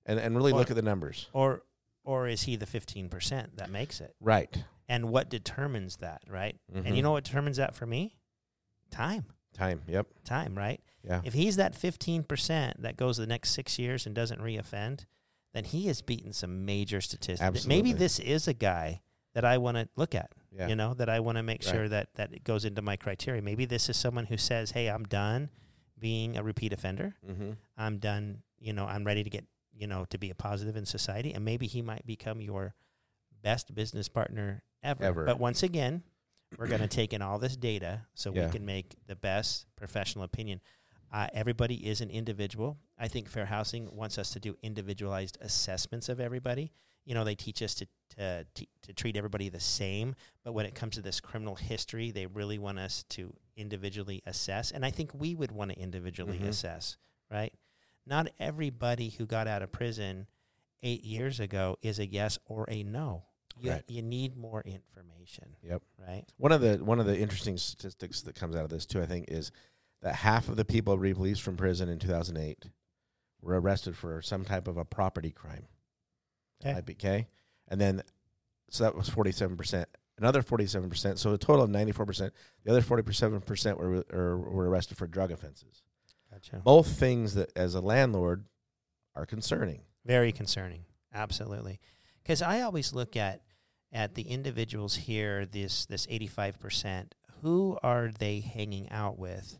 and 0.06 0.20
and 0.20 0.36
really 0.36 0.52
Or- 0.52 0.56
look 0.60 0.70
at 0.72 0.76
the 0.76 0.82
numbers. 0.82 1.28
or 1.34 1.62
or 2.10 2.28
is 2.28 2.42
he 2.44 2.56
the 2.56 2.66
15% 2.66 3.58
that 3.58 3.70
makes 3.70 4.02
it? 4.02 4.16
Right. 4.20 4.64
And 4.88 5.10
what 5.10 5.30
determines 5.30 5.98
that, 5.98 6.24
right? 6.28 6.56
And 6.74 6.86
Mhm. 6.86 6.96
you 6.96 7.04
know 7.04 7.12
what 7.12 7.24
determines 7.24 7.58
that 7.58 7.76
for 7.76 7.86
me? 7.86 8.16
Time. 8.90 9.26
Time. 9.54 9.84
Yep. 9.88 10.08
Time, 10.24 10.58
right? 10.58 10.82
Yeah. 11.04 11.22
If 11.24 11.34
he's 11.34 11.56
that 11.58 11.76
15% 11.76 12.82
that 12.82 12.98
goes 12.98 13.18
the 13.18 13.28
next 13.28 13.52
six 13.52 13.78
years 13.78 14.06
and 14.08 14.16
doesn't 14.16 14.42
reoffend, 14.42 15.06
then 15.54 15.66
he 15.66 15.86
has 15.88 16.02
beaten 16.02 16.34
some 16.34 16.66
major 16.66 17.00
statistics. 17.02 17.42
Absolutely. 17.42 17.76
Maybe 17.76 17.94
this 17.98 18.20
is 18.20 18.48
a 18.48 18.54
guy 18.54 19.02
that 19.34 19.46
I 19.46 19.60
want 19.60 19.78
to 19.78 19.88
look 19.96 20.16
at, 20.16 20.32
Yeah. 20.52 20.68
you 20.68 20.76
know, 20.76 20.96
that 20.96 21.10
I 21.10 21.20
want 21.20 21.38
to 21.38 21.44
make 21.44 21.64
Right. 21.64 21.72
sure 21.72 21.90
that, 21.90 22.16
that 22.16 22.34
it 22.34 22.44
goes 22.44 22.66
into 22.66 22.82
my 22.82 22.96
criteria. 22.96 23.42
Maybe 23.44 23.66
this 23.66 23.88
is 23.90 23.98
someone 23.98 24.26
who 24.26 24.38
says, 24.38 24.72
hey, 24.72 24.90
I'm 24.90 25.04
done 25.06 25.52
being 26.00 26.38
a 26.38 26.42
repeat 26.44 26.74
offender. 26.74 27.16
Mm-hmm. 27.28 27.52
I'm 27.78 28.00
done, 28.00 28.42
you 28.60 28.74
know, 28.74 28.86
I'm 28.88 29.04
ready 29.04 29.24
to 29.24 29.30
get, 29.30 29.46
you 29.80 29.88
know, 29.88 30.06
to 30.10 30.18
be 30.18 30.30
a 30.30 30.36
positive 30.36 30.76
in 30.76 30.86
society. 30.86 31.34
And 31.34 31.46
maybe 31.46 31.66
he 31.66 31.82
might 31.82 32.06
become 32.06 32.42
your 32.42 32.76
best 33.42 33.74
business 33.74 34.10
partner 34.10 34.62
ever. 34.84 35.04
Ever. 35.04 35.26
But 35.26 35.40
once 35.40 35.64
again, 35.64 36.04
we're 36.58 36.68
going 36.68 36.82
to 36.82 36.88
take 37.00 37.14
in 37.14 37.22
all 37.22 37.40
this 37.40 37.56
data 37.56 38.02
so 38.14 38.34
Yeah. 38.34 38.46
we 38.48 38.52
can 38.52 38.66
make 38.66 38.96
the 39.08 39.16
best 39.16 39.66
professional 39.78 40.26
opinion. 40.26 40.60
Uh, 41.12 41.28
everybody 41.34 41.76
is 41.88 42.02
an 42.02 42.10
individual. 42.10 42.78
I 42.98 43.08
think 43.08 43.30
Fair 43.30 43.46
Housing 43.46 43.90
wants 43.96 44.18
us 44.18 44.32
to 44.32 44.40
do 44.40 44.56
individualized 44.62 45.38
assessments 45.42 46.10
of 46.10 46.20
everybody. 46.20 46.72
You 47.06 47.16
know, 47.16 47.24
they 47.24 47.34
teach 47.36 47.64
us 47.64 47.74
to, 47.76 47.88
to, 48.18 48.46
to, 48.84 48.94
treat 48.94 49.16
everybody 49.16 49.50
the 49.50 49.60
same, 49.60 50.14
but 50.44 50.52
when 50.54 50.68
it 50.68 50.76
comes 50.76 50.96
to 50.96 51.02
this 51.02 51.20
criminal 51.20 51.56
history, 51.56 52.12
they 52.12 52.28
really 52.28 52.60
want 52.60 52.78
us 52.78 53.04
to 53.10 53.34
individually 53.56 54.22
assess. 54.28 54.70
And 54.72 54.86
I 54.86 54.92
think 54.92 55.12
we 55.16 55.34
would 55.34 55.52
want 55.52 55.72
to 55.72 55.80
individually 55.80 56.38
Mhm. 56.38 56.50
assess, 56.50 56.98
right? 57.32 57.54
Not 58.10 58.30
everybody 58.40 59.10
who 59.10 59.26
got 59.28 59.48
out 59.48 59.62
of 59.62 59.72
prison 59.72 60.26
eight 60.82 61.04
years 61.04 61.40
ago 61.40 61.78
is 61.84 62.00
a 62.00 62.08
yes 62.08 62.40
or 62.48 62.66
a 62.68 62.82
no. 62.84 63.24
You, 63.60 63.72
Right. 63.72 63.84
you 63.88 64.02
need 64.02 64.36
more 64.36 64.62
information, 64.62 65.56
Yep. 65.62 65.84
right? 65.98 66.26
One 66.38 66.52
of 66.52 66.62
the 66.62 66.78
one 66.84 67.00
of 67.00 67.06
the 67.06 67.20
interesting 67.20 67.58
statistics 67.58 68.22
that 68.22 68.34
comes 68.36 68.56
out 68.56 68.64
of 68.64 68.70
this 68.70 68.86
too, 68.86 69.02
I 69.02 69.06
think, 69.06 69.26
is 69.30 69.52
that 70.02 70.16
half 70.16 70.48
of 70.50 70.56
the 70.56 70.66
people 70.66 70.98
released 70.98 71.42
from 71.44 71.56
prison 71.58 71.88
in 71.90 72.00
2008 72.00 72.70
were 73.42 73.60
arrested 73.60 73.96
for 73.98 74.22
some 74.22 74.44
type 74.46 74.68
of 74.68 74.78
a 74.78 74.86
property 74.86 75.32
crime. 75.32 75.68
Okay. 76.62 76.74
IPK, 76.82 77.28
and 77.68 77.80
then 77.80 78.02
so 78.72 78.84
that 78.86 78.96
was 78.96 79.08
47 79.10 79.56
percent. 79.58 79.88
another 80.18 80.42
47%. 80.44 81.18
So 81.18 81.34
a 81.34 81.38
total 81.38 81.64
of 81.64 81.70
94%. 81.70 82.32
The 82.66 82.72
other 82.72 82.82
47% 82.82 83.78
were, 83.78 84.04
or, 84.12 84.38
were 84.38 84.70
arrested 84.70 84.98
for 84.98 85.08
drug 85.08 85.32
offenses. 85.32 85.82
Gotcha. 86.42 86.62
Both 86.64 86.88
things 87.00 87.34
that, 87.36 87.52
as 87.56 87.76
a 87.76 87.82
landlord, 87.82 88.46
are 89.16 89.26
concerning. 89.26 89.82
Very 90.06 90.32
concerning. 90.32 90.86
Absolutely. 91.14 91.80
Because 92.24 92.42
I 92.42 92.62
always 92.62 92.94
look 92.94 93.16
at 93.16 93.42
at 93.92 94.14
the 94.14 94.22
individuals 94.24 94.96
here, 94.96 95.46
this 95.46 95.86
this 95.86 96.06
eighty 96.10 96.28
five 96.28 96.60
percent. 96.60 97.16
Who 97.42 97.78
are 97.82 98.10
they 98.18 98.42
hanging 98.42 98.90
out 98.92 99.18
with 99.18 99.58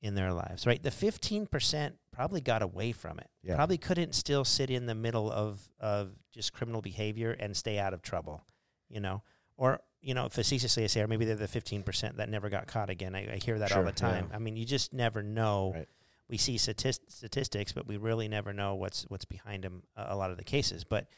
in 0.00 0.14
their 0.14 0.32
lives? 0.32 0.66
Right. 0.66 0.82
The 0.82 0.90
fifteen 0.90 1.46
percent 1.46 1.96
probably 2.12 2.40
got 2.40 2.62
away 2.62 2.92
from 2.92 3.18
it. 3.18 3.28
Yeah. 3.42 3.56
Probably 3.56 3.78
couldn't 3.78 4.14
still 4.14 4.44
sit 4.44 4.70
in 4.70 4.86
the 4.86 4.94
middle 4.94 5.30
of 5.30 5.60
of 5.78 6.12
just 6.32 6.52
criminal 6.52 6.80
behavior 6.80 7.32
and 7.38 7.56
stay 7.56 7.78
out 7.78 7.92
of 7.92 8.00
trouble. 8.02 8.42
You 8.88 9.00
know, 9.00 9.22
or 9.56 9.80
you 10.00 10.14
know, 10.14 10.28
facetiously 10.30 10.84
I 10.84 10.86
say, 10.86 11.02
or 11.02 11.08
maybe 11.08 11.26
they're 11.26 11.36
the 11.36 11.46
fifteen 11.48 11.82
percent 11.82 12.16
that 12.16 12.28
never 12.30 12.48
got 12.48 12.66
caught 12.66 12.88
again. 12.90 13.14
I, 13.14 13.34
I 13.34 13.36
hear 13.36 13.58
that 13.58 13.72
all 13.72 13.84
the 13.84 13.92
time. 13.92 14.28
yeah. 14.30 14.36
I 14.36 14.38
mean, 14.38 14.56
you 14.56 14.64
just 14.64 14.92
never 14.94 15.22
know. 15.22 15.72
Right. 15.74 15.88
We 16.30 16.38
see 16.38 16.56
statist- 16.56 17.10
statistics, 17.10 17.72
but 17.72 17.86
we 17.86 17.96
really 17.96 18.28
never 18.28 18.52
know 18.52 18.76
what's 18.76 19.04
what's 19.08 19.24
behind 19.24 19.64
them. 19.64 19.82
A, 19.96 20.06
a 20.10 20.16
lot 20.16 20.30
of 20.30 20.36
the 20.36 20.44
cases, 20.44 20.84
but 20.84 21.08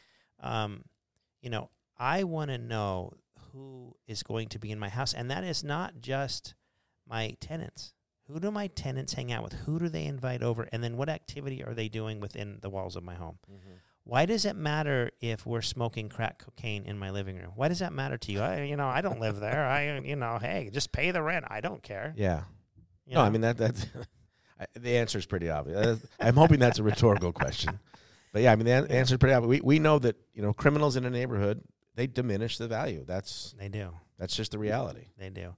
um, 0.41 0.83
you 1.41 1.49
know, 1.49 1.69
I 1.97 2.23
want 2.23 2.49
to 2.49 2.57
know 2.57 3.13
who 3.51 3.95
is 4.07 4.23
going 4.23 4.49
to 4.49 4.59
be 4.59 4.71
in 4.71 4.79
my 4.79 4.89
house, 4.89 5.13
and 5.13 5.29
that 5.29 5.43
is 5.43 5.63
not 5.63 6.01
just 6.01 6.55
my 7.07 7.37
tenants. 7.39 7.93
Who 8.27 8.39
do 8.39 8.51
my 8.51 8.67
tenants 8.67 9.13
hang 9.13 9.31
out 9.31 9.43
with? 9.43 9.53
Who 9.53 9.79
do 9.79 9.89
they 9.89 10.05
invite 10.05 10.41
over? 10.41 10.67
And 10.71 10.83
then 10.83 10.97
what 10.97 11.09
activity 11.09 11.63
are 11.63 11.73
they 11.73 11.89
doing 11.89 12.19
within 12.19 12.57
the 12.61 12.69
walls 12.69 12.95
of 12.95 13.03
my 13.03 13.15
home? 13.15 13.37
Why 14.05 14.25
does 14.25 14.45
it 14.45 14.55
matter 14.55 15.11
if 15.21 15.45
we're 15.45 15.61
smoking 15.61 16.09
crack 16.09 16.43
cocaine 16.43 16.85
in 16.85 16.97
my 16.97 17.09
living 17.09 17.37
room? 17.37 17.51
Why 17.55 17.67
does 17.67 17.79
that 17.79 17.93
matter 17.93 18.17
to 18.17 18.31
you? 18.31 18.39
I, 18.41 18.63
you 18.63 18.75
know, 18.75 18.87
I 18.87 19.01
don't 19.01 19.19
live 19.19 19.39
there. 19.39 19.65
I, 19.65 19.99
you 19.99 20.15
know, 20.15 20.39
hey, 20.41 20.69
just 20.73 20.91
pay 20.91 21.11
the 21.11 21.21
rent. 21.21 21.45
I 21.47 21.61
don't 21.61 21.83
care. 21.83 22.13
Yeah. 22.17 22.43
You 23.05 23.15
no, 23.15 23.21
I 23.21 23.29
mean 23.29 23.41
that 23.41 23.57
that's 23.57 23.85
the 24.73 24.97
answer 24.97 25.17
is 25.17 25.25
pretty 25.25 25.49
obvious. 25.49 25.77
Uh, 25.85 25.97
I'm 26.19 26.35
hoping 26.35 26.59
that's 26.59 26.79
a 26.79 26.83
rhetorical 26.83 27.31
question, 27.31 27.79
but 28.31 28.41
yeah, 28.41 28.51
I 28.51 28.55
mean 28.55 28.65
the 28.65 28.71
an- 28.71 28.91
answer 28.91 29.15
is 29.15 29.19
pretty 29.19 29.33
obvious. 29.33 29.49
We 29.49 29.61
we 29.61 29.79
know 29.79 29.99
that 29.99 30.15
you 30.33 30.41
know 30.41 30.53
criminals 30.53 30.95
in 30.95 31.05
a 31.05 31.09
neighborhood 31.09 31.61
they 31.95 32.07
diminish 32.07 32.57
the 32.57 32.67
value. 32.67 33.03
That's 33.05 33.53
they 33.59 33.69
do. 33.69 33.91
that's 34.17 34.35
just 34.35 34.51
the 34.51 34.59
reality. 34.59 35.07
They 35.17 35.29
do. 35.29 35.55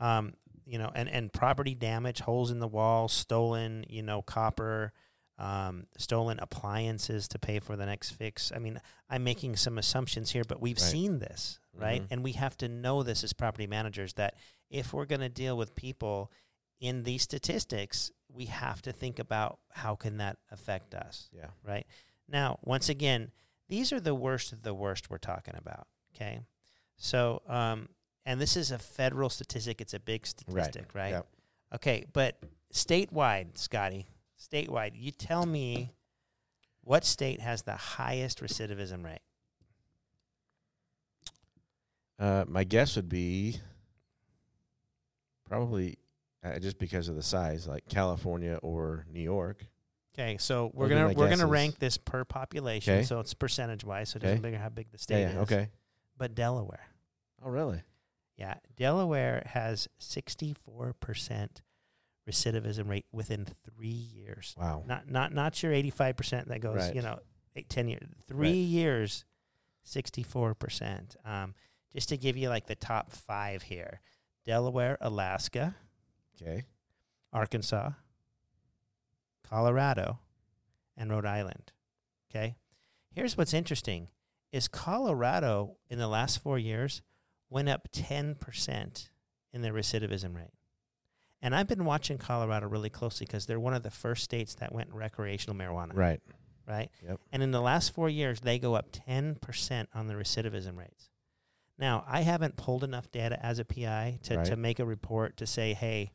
Um, 0.00 0.34
you 0.66 0.78
know, 0.78 0.90
and, 0.94 1.08
and 1.08 1.32
property 1.32 1.74
damage, 1.76 2.18
holes 2.20 2.50
in 2.50 2.58
the 2.58 2.66
wall, 2.66 3.06
stolen, 3.06 3.84
you 3.88 4.02
know, 4.02 4.20
copper, 4.20 4.92
um, 5.38 5.86
stolen 5.96 6.40
appliances 6.40 7.28
to 7.28 7.38
pay 7.38 7.60
for 7.60 7.76
the 7.76 7.86
next 7.86 8.10
fix. 8.10 8.50
I 8.54 8.58
mean, 8.58 8.80
I'm 9.08 9.22
making 9.22 9.54
some 9.56 9.78
assumptions 9.78 10.32
here, 10.32 10.42
but 10.46 10.60
we've 10.60 10.76
Right. 10.78 10.90
seen 10.90 11.18
this, 11.20 11.60
right? 11.72 12.02
Mhm. 12.02 12.06
And 12.10 12.24
we 12.24 12.32
have 12.32 12.56
to 12.58 12.68
know 12.68 13.04
this 13.04 13.22
as 13.22 13.32
property 13.32 13.68
managers 13.68 14.14
that 14.14 14.34
if 14.68 14.92
we're 14.92 15.06
going 15.06 15.20
to 15.20 15.28
deal 15.28 15.56
with 15.56 15.76
people 15.76 16.32
in 16.80 17.02
these 17.04 17.22
statistics, 17.22 18.10
we 18.28 18.46
have 18.46 18.82
to 18.82 18.92
think 18.92 19.18
about 19.18 19.58
how 19.70 19.94
can 19.94 20.18
that 20.18 20.38
affect 20.50 20.94
us 20.94 21.28
Yeah. 21.32 21.48
right? 21.64 21.86
Now, 22.28 22.58
once 22.62 22.88
again, 22.88 23.30
these 23.68 23.92
are 23.92 24.00
the 24.00 24.14
worst 24.14 24.52
of 24.52 24.62
the 24.62 24.74
worst 24.74 25.10
we're 25.10 25.18
talking 25.18 25.54
about. 25.56 25.86
Okay, 26.14 26.40
so 26.96 27.42
um, 27.46 27.88
and 28.24 28.40
this 28.40 28.56
is 28.56 28.70
a 28.70 28.78
federal 28.78 29.28
statistic; 29.28 29.80
it's 29.80 29.94
a 29.94 30.00
big 30.00 30.26
statistic, 30.26 30.94
right? 30.94 31.10
Yep. 31.10 31.26
Okay, 31.74 32.04
but 32.12 32.38
statewide, 32.72 33.58
Scotty, 33.58 34.06
statewide, 34.38 34.92
you 34.94 35.10
tell 35.10 35.46
me 35.46 35.92
what 36.82 37.04
state 37.04 37.40
has 37.40 37.62
the 37.62 37.76
highest 37.76 38.40
recidivism 38.40 39.04
rate? 39.04 39.20
Uh, 42.18 42.44
my 42.48 42.64
guess 42.64 42.96
would 42.96 43.08
be 43.08 43.60
probably 45.44 45.98
uh, 46.54 46.58
just 46.58 46.78
because 46.78 47.08
of 47.08 47.16
the 47.16 47.22
size, 47.22 47.66
like 47.66 47.88
California 47.88 48.58
or 48.62 49.06
New 49.12 49.20
York. 49.20 49.66
Okay, 50.14 50.38
so 50.38 50.70
we're 50.72 50.88
Those 50.88 50.98
gonna 50.98 51.14
we're 51.14 51.28
gonna 51.28 51.46
rank 51.46 51.78
this 51.78 51.98
per 51.98 52.24
population, 52.24 52.94
Okay. 52.94 53.02
so 53.02 53.20
it's 53.20 53.34
percentage 53.34 53.84
wise, 53.84 54.08
so 54.10 54.16
it 54.16 54.20
doesn't 54.22 54.40
matter 54.42 54.56
how 54.58 54.70
big 54.70 54.90
the 54.90 54.98
state 54.98 55.20
Yeah, 55.20 55.26
yeah. 55.28 55.36
is. 55.36 55.42
Okay. 55.42 55.68
but 56.16 56.34
Delaware. 56.34 56.86
Oh, 57.44 57.50
really? 57.50 57.82
Yeah, 58.38 58.54
Delaware 58.76 59.42
has 59.46 59.88
64% 60.00 61.62
recidivism 62.28 62.88
rate 62.88 63.06
within 63.12 63.46
3 63.76 63.88
years. 63.88 64.54
Wow. 64.58 64.84
Not 64.86 65.08
not 65.10 65.32
not 65.32 65.62
your 65.62 65.72
85% 65.72 66.48
that 66.48 66.60
goes, 66.60 66.76
Right. 66.76 66.94
you 66.94 67.02
know, 67.02 67.18
eight, 67.54 67.68
10 67.68 67.88
years. 67.88 68.02
3 68.26 68.48
Right. 68.48 68.54
years 68.54 69.24
64%. 69.84 71.16
Um 71.24 71.54
just 71.92 72.08
to 72.10 72.16
give 72.18 72.36
you 72.36 72.48
like 72.50 72.66
the 72.66 72.74
top 72.74 73.10
5 73.12 73.62
here. 73.62 74.00
Delaware, 74.44 74.98
Alaska, 75.00 75.74
Okay. 76.40 76.64
Arkansas, 77.32 77.90
Colorado, 79.42 80.18
and 80.96 81.10
Rhode 81.10 81.26
Island. 81.26 81.72
Okay? 82.30 82.56
Here's 83.10 83.36
what's 83.36 83.54
interesting 83.54 84.08
is 84.52 84.68
Colorado 84.68 85.76
in 85.88 85.98
the 85.98 86.08
last 86.08 86.42
4 86.42 86.58
years 86.58 87.02
went 87.50 87.68
up 87.68 87.88
10% 87.92 89.08
in 89.52 89.62
their 89.62 89.72
recidivism 89.72 90.34
rate. 90.34 90.52
And 91.42 91.54
I've 91.54 91.68
been 91.68 91.84
watching 91.84 92.18
Colorado 92.18 92.66
really 92.68 92.90
closely 92.90 93.26
because 93.26 93.46
they're 93.46 93.60
one 93.60 93.74
of 93.74 93.82
the 93.82 93.90
first 93.90 94.24
states 94.24 94.54
that 94.56 94.72
went 94.72 94.92
recreational 94.92 95.56
marijuana, 95.56 95.94
Right. 95.94 96.20
right? 96.66 96.90
Yep. 97.06 97.20
And 97.32 97.42
in 97.42 97.50
the 97.50 97.60
last 97.60 97.92
4 97.94 98.08
years 98.08 98.40
they 98.40 98.58
go 98.58 98.74
up 98.74 98.90
10% 98.92 99.86
on 99.94 100.06
the 100.06 100.14
recidivism 100.14 100.76
rates. 100.76 101.10
Now, 101.78 102.04
I 102.08 102.22
haven't 102.22 102.56
pulled 102.56 102.82
enough 102.84 103.10
data 103.12 103.38
as 103.44 103.58
a 103.58 103.64
PI 103.64 104.20
to, 104.24 104.42
to 104.44 104.56
make 104.56 104.78
a 104.78 104.86
report 104.86 105.36
to 105.36 105.46
say, 105.46 105.74
hey, 105.74 106.12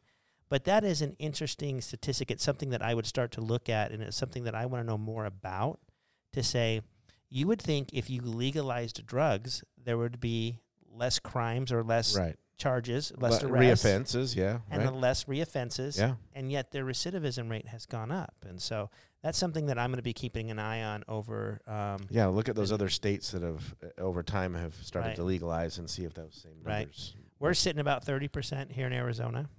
but 0.51 0.65
that 0.65 0.83
is 0.83 1.01
an 1.01 1.15
interesting 1.17 1.79
statistic. 1.79 2.29
It's 2.29 2.43
something 2.43 2.71
that 2.71 2.81
I 2.81 2.93
would 2.93 3.05
start 3.05 3.31
to 3.31 3.41
look 3.41 3.69
at, 3.69 3.91
and 3.93 4.03
it's 4.03 4.17
something 4.17 4.43
that 4.43 4.53
I 4.53 4.65
want 4.65 4.83
to 4.83 4.87
know 4.87 4.97
more 4.97 5.23
about. 5.25 5.79
To 6.33 6.43
say, 6.43 6.81
you 7.29 7.47
would 7.47 7.61
think 7.61 7.89
if 7.93 8.09
you 8.09 8.21
legalized 8.21 9.05
drugs, 9.05 9.63
there 9.81 9.97
would 9.97 10.19
be 10.19 10.59
less 10.93 11.19
crimes 11.19 11.71
or 11.71 11.83
less 11.83 12.17
Right. 12.17 12.35
charges, 12.57 13.13
less 13.17 13.41
Le- 13.41 13.49
arrests, 13.49 13.85
reoffenses. 13.85 14.35
Yeah. 14.35 14.59
and 14.69 14.83
right. 14.83 14.91
the 14.91 14.97
less 14.97 15.23
reoffenses. 15.23 15.97
yeah. 15.97 16.15
And 16.33 16.51
yet 16.51 16.71
their 16.71 16.83
recidivism 16.83 17.49
rate 17.49 17.67
has 17.67 17.85
gone 17.85 18.11
up, 18.11 18.35
and 18.45 18.61
so 18.61 18.89
that's 19.21 19.37
something 19.37 19.67
that 19.67 19.77
I'm 19.79 19.89
going 19.91 19.97
to 19.97 20.03
be 20.03 20.13
keeping 20.13 20.51
an 20.51 20.59
eye 20.59 20.83
on 20.83 21.05
over. 21.07 21.61
Um, 21.65 22.01
Yeah. 22.09 22.25
Look 22.27 22.49
at 22.49 22.55
those 22.57 22.73
other 22.73 22.89
states 22.89 23.31
that 23.31 23.41
have 23.41 23.73
uh, 23.81 24.01
over 24.01 24.21
time 24.21 24.53
have 24.55 24.75
started 24.75 25.07
Right. 25.09 25.15
to 25.15 25.23
legalize 25.23 25.77
and 25.77 25.89
see 25.89 26.03
if 26.03 26.13
those 26.13 26.35
same 26.43 26.61
Right. 26.63 26.79
numbers 26.87 27.15
We're 27.39 27.53
sitting 27.53 27.79
about 27.79 28.03
thirty 28.03 28.27
percent 28.27 28.73
here 28.73 28.85
in 28.87 28.93
Arizona. 28.93 29.49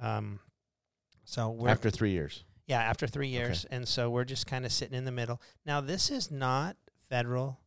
Um, 0.00 0.40
so 1.24 1.50
we're 1.50 1.68
after 1.68 1.90
three 1.90 2.10
years. 2.10 2.44
Yeah, 2.66 2.80
after 2.80 3.06
three 3.06 3.28
years. 3.28 3.64
And 3.70 3.86
so 3.86 4.10
we're 4.10 4.24
just 4.24 4.46
kind 4.46 4.64
of 4.66 4.72
sitting 4.72 4.96
in 4.96 5.04
the 5.04 5.12
middle. 5.12 5.40
Now, 5.64 5.80
this 5.80 6.10
is 6.10 6.30
not 6.30 6.76
federal 7.08 7.60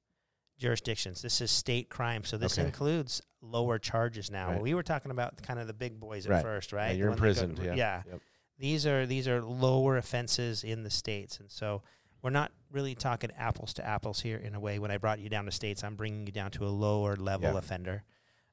jurisdictions. 0.57 1.21
This 1.21 1.39
is 1.41 1.51
state 1.51 1.89
crime. 1.89 2.23
So 2.25 2.37
this 2.37 2.57
Okay. 2.59 2.65
includes 2.67 3.21
lower 3.41 3.79
charges 3.79 4.29
now. 4.29 4.51
Right. 4.51 4.61
We 4.61 4.73
were 4.73 4.83
talking 4.83 5.11
about 5.11 5.41
kind 5.41 5.57
of 5.59 5.67
the 5.67 5.73
big 5.73 5.99
boys 5.99 6.25
at 6.25 6.31
Right. 6.33 6.41
first, 6.41 6.73
right? 6.73 6.89
The 6.91 6.97
you're 6.97 7.07
go- 7.07 7.13
imprisoned. 7.13 7.59
yeah. 7.59 7.75
yeah. 7.75 8.03
Yep. 8.07 8.21
These 8.57 8.85
are 8.85 9.05
these 9.05 9.25
are 9.29 9.41
lower 9.41 9.95
offenses 9.95 10.65
in 10.65 10.83
the 10.83 10.89
states. 10.89 11.39
And 11.39 11.49
so 11.49 11.81
we're 12.21 12.29
not 12.31 12.51
really 12.69 12.93
talking 12.93 13.31
apples 13.37 13.73
to 13.75 13.85
apples 13.85 14.19
here 14.19 14.37
in 14.37 14.53
a 14.53 14.59
way. 14.59 14.79
When 14.79 14.91
I 14.91 14.97
brought 14.97 15.19
you 15.19 15.29
down 15.29 15.45
to 15.45 15.51
states, 15.51 15.81
I'm 15.81 15.95
bringing 15.95 16.25
you 16.25 16.33
down 16.33 16.51
to 16.51 16.65
a 16.65 16.67
lower 16.67 17.15
level 17.15 17.53
Yeah. 17.53 17.57
offender. 17.57 18.03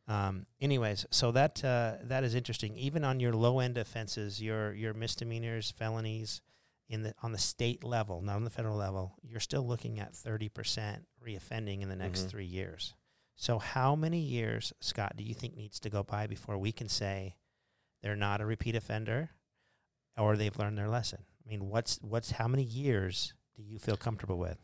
Um, 0.08 0.46
anyways, 0.60 1.04
so 1.10 1.32
that 1.32 1.64
uh, 1.64 1.94
that 2.04 2.22
is 2.24 2.34
interesting. 2.34 2.76
Even 2.76 3.04
on 3.04 3.18
your 3.20 3.32
low 3.32 3.58
end 3.58 3.76
offenses, 3.76 4.40
your 4.40 4.72
your 4.72 4.94
misdemeanors, 4.94 5.72
felonies, 5.72 6.40
in 6.88 7.02
the 7.02 7.12
on 7.22 7.32
the 7.32 7.38
state 7.38 7.82
level, 7.82 8.22
not 8.22 8.36
on 8.36 8.44
the 8.44 8.50
federal 8.50 8.76
level, 8.76 9.16
you're 9.22 9.40
still 9.40 9.66
looking 9.66 9.98
at 9.98 10.14
thirty 10.14 10.48
percent 10.48 11.06
reoffending 11.26 11.82
in 11.82 11.88
the 11.88 11.96
next 11.96 12.26
Mhm. 12.26 12.28
three 12.30 12.46
years. 12.46 12.94
So, 13.34 13.58
how 13.58 13.96
many 13.96 14.20
years, 14.20 14.72
Scott, 14.80 15.14
do 15.16 15.24
you 15.24 15.34
think 15.34 15.56
needs 15.56 15.80
to 15.80 15.90
go 15.90 16.02
by 16.04 16.26
before 16.28 16.56
we 16.56 16.70
can 16.72 16.88
say 16.88 17.36
they're 18.02 18.14
not 18.16 18.40
a 18.40 18.46
repeat 18.46 18.76
offender, 18.76 19.30
or 20.16 20.36
they've 20.36 20.56
learned 20.56 20.78
their 20.78 20.88
lesson? 20.88 21.24
I 21.44 21.48
mean, 21.48 21.68
what's 21.68 21.98
what's 22.00 22.30
how 22.30 22.46
many 22.46 22.62
years 22.62 23.34
do 23.56 23.62
you 23.62 23.78
feel 23.80 23.96
comfortable 23.96 24.38
with? 24.38 24.58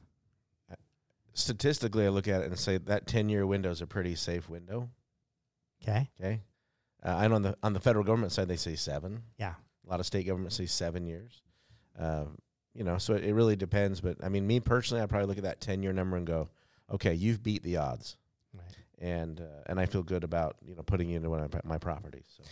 Statistically, 1.35 2.05
I 2.05 2.11
look 2.11 2.29
at 2.29 2.43
it 2.43 2.47
and 2.47 2.59
say 2.59 2.77
that 2.79 3.07
ten 3.07 3.29
year 3.29 3.47
window 3.47 3.71
is 3.71 3.81
a 3.81 3.87
pretty 3.87 4.15
safe 4.15 4.49
window. 4.49 4.91
Okay, 5.83 6.11
Okay. 6.21 6.41
Uh, 7.05 7.19
and 7.23 7.35
on 7.35 7.43
the 7.43 7.57
on 7.63 7.73
the 7.73 7.81
federal 7.81 8.05
government 8.05 8.31
side, 8.33 8.47
they 8.49 8.57
say 8.57 8.77
seven. 8.77 9.23
yeah, 9.39 9.55
A 9.87 9.91
lot 9.91 9.99
of 10.01 10.07
state 10.07 10.27
governments 10.27 10.57
say 10.57 10.67
seven 10.67 11.05
years. 11.07 11.43
Um, 11.99 12.39
you 12.75 12.85
know, 12.85 12.97
so 12.99 13.15
it, 13.15 13.25
it 13.25 13.35
really 13.35 13.57
depends. 13.57 14.01
But 14.01 14.23
I 14.25 14.29
mean, 14.29 14.47
me 14.47 14.61
personally, 14.61 15.03
I 15.03 15.07
probably 15.07 15.27
look 15.27 15.39
at 15.39 15.45
that 15.45 15.61
ten 15.61 15.83
year 15.83 15.93
number 15.93 16.17
and 16.17 16.27
go, 16.27 16.49
okay, 16.91 17.13
you've 17.15 17.43
beat 17.43 17.63
the 17.65 17.79
odds, 17.79 18.17
right. 18.55 18.65
and 19.01 19.41
uh, 19.41 19.63
and 19.67 19.81
I 19.81 19.87
feel 19.87 20.03
good 20.05 20.23
about 20.25 20.57
you 20.65 20.77
know 20.77 20.83
putting 20.83 21.09
you 21.11 21.17
into 21.17 21.29
one 21.29 21.41
of 21.41 21.53
my, 21.53 21.61
my 21.65 21.79
properties. 21.79 22.25
So 22.37 22.45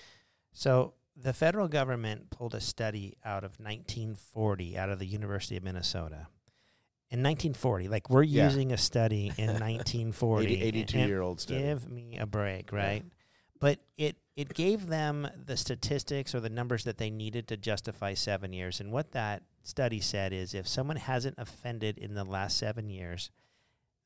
So 0.52 0.94
the 1.16 1.32
federal 1.32 1.68
government 1.68 2.30
pulled 2.30 2.54
a 2.54 2.60
study 2.60 3.16
out 3.24 3.44
of 3.44 3.52
1940 3.60 4.76
out 4.76 4.90
of 4.90 4.98
the 4.98 5.06
University 5.06 5.56
of 5.56 5.62
Minnesota. 5.62 6.26
in 7.10 7.22
1940. 7.22 7.88
Like 7.88 8.10
we're 8.10 8.22
Yeah. 8.24 8.44
using 8.46 8.72
a 8.72 8.76
study 8.78 9.32
in 9.36 9.46
1940. 9.60 10.46
80, 10.54 10.62
82 10.62 10.98
and 10.98 11.08
year 11.08 11.20
old 11.22 11.40
study. 11.40 11.60
Give 11.62 11.88
me 11.90 12.18
a 12.18 12.26
break, 12.26 12.72
right? 12.72 13.04
But 13.60 13.78
it 13.96 14.16
it 14.36 14.54
gave 14.54 14.86
them 14.86 15.28
the 15.46 15.56
statistics 15.56 16.34
or 16.34 16.40
the 16.40 16.48
numbers 16.48 16.84
that 16.84 16.96
they 16.98 17.10
needed 17.10 17.46
to 17.48 17.56
justify 17.58 18.14
seven 18.14 18.52
years. 18.52 18.80
And 18.80 18.90
what 18.90 19.12
that 19.12 19.42
study 19.62 20.00
said 20.00 20.32
is 20.32 20.54
if 20.54 20.66
someone 20.66 20.96
hasn't 20.96 21.34
offended 21.38 21.98
in 21.98 22.14
the 22.14 22.24
last 22.24 22.56
seven 22.56 22.88
years, 22.88 23.30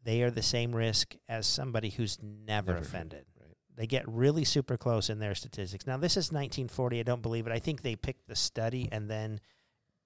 they 0.02 0.22
are 0.22 0.30
the 0.30 0.42
same 0.42 0.74
risk 0.74 1.14
as 1.28 1.46
somebody 1.46 1.90
who's 1.90 2.18
never, 2.20 2.72
Never 2.74 2.84
offended. 2.84 3.26
right. 3.40 3.56
They 3.76 3.86
get 3.86 4.08
really 4.08 4.44
super 4.44 4.76
close 4.76 5.08
in 5.08 5.20
their 5.20 5.34
statistics. 5.36 5.86
Now, 5.86 5.96
this 5.98 6.16
is 6.16 6.32
1940. 6.32 6.98
I 7.00 7.02
don't 7.04 7.22
believe 7.22 7.46
it. 7.46 7.52
I 7.52 7.60
think 7.60 7.82
they 7.82 7.94
picked 7.96 8.26
the 8.26 8.36
study 8.36 8.88
and 8.90 9.08
then 9.08 9.40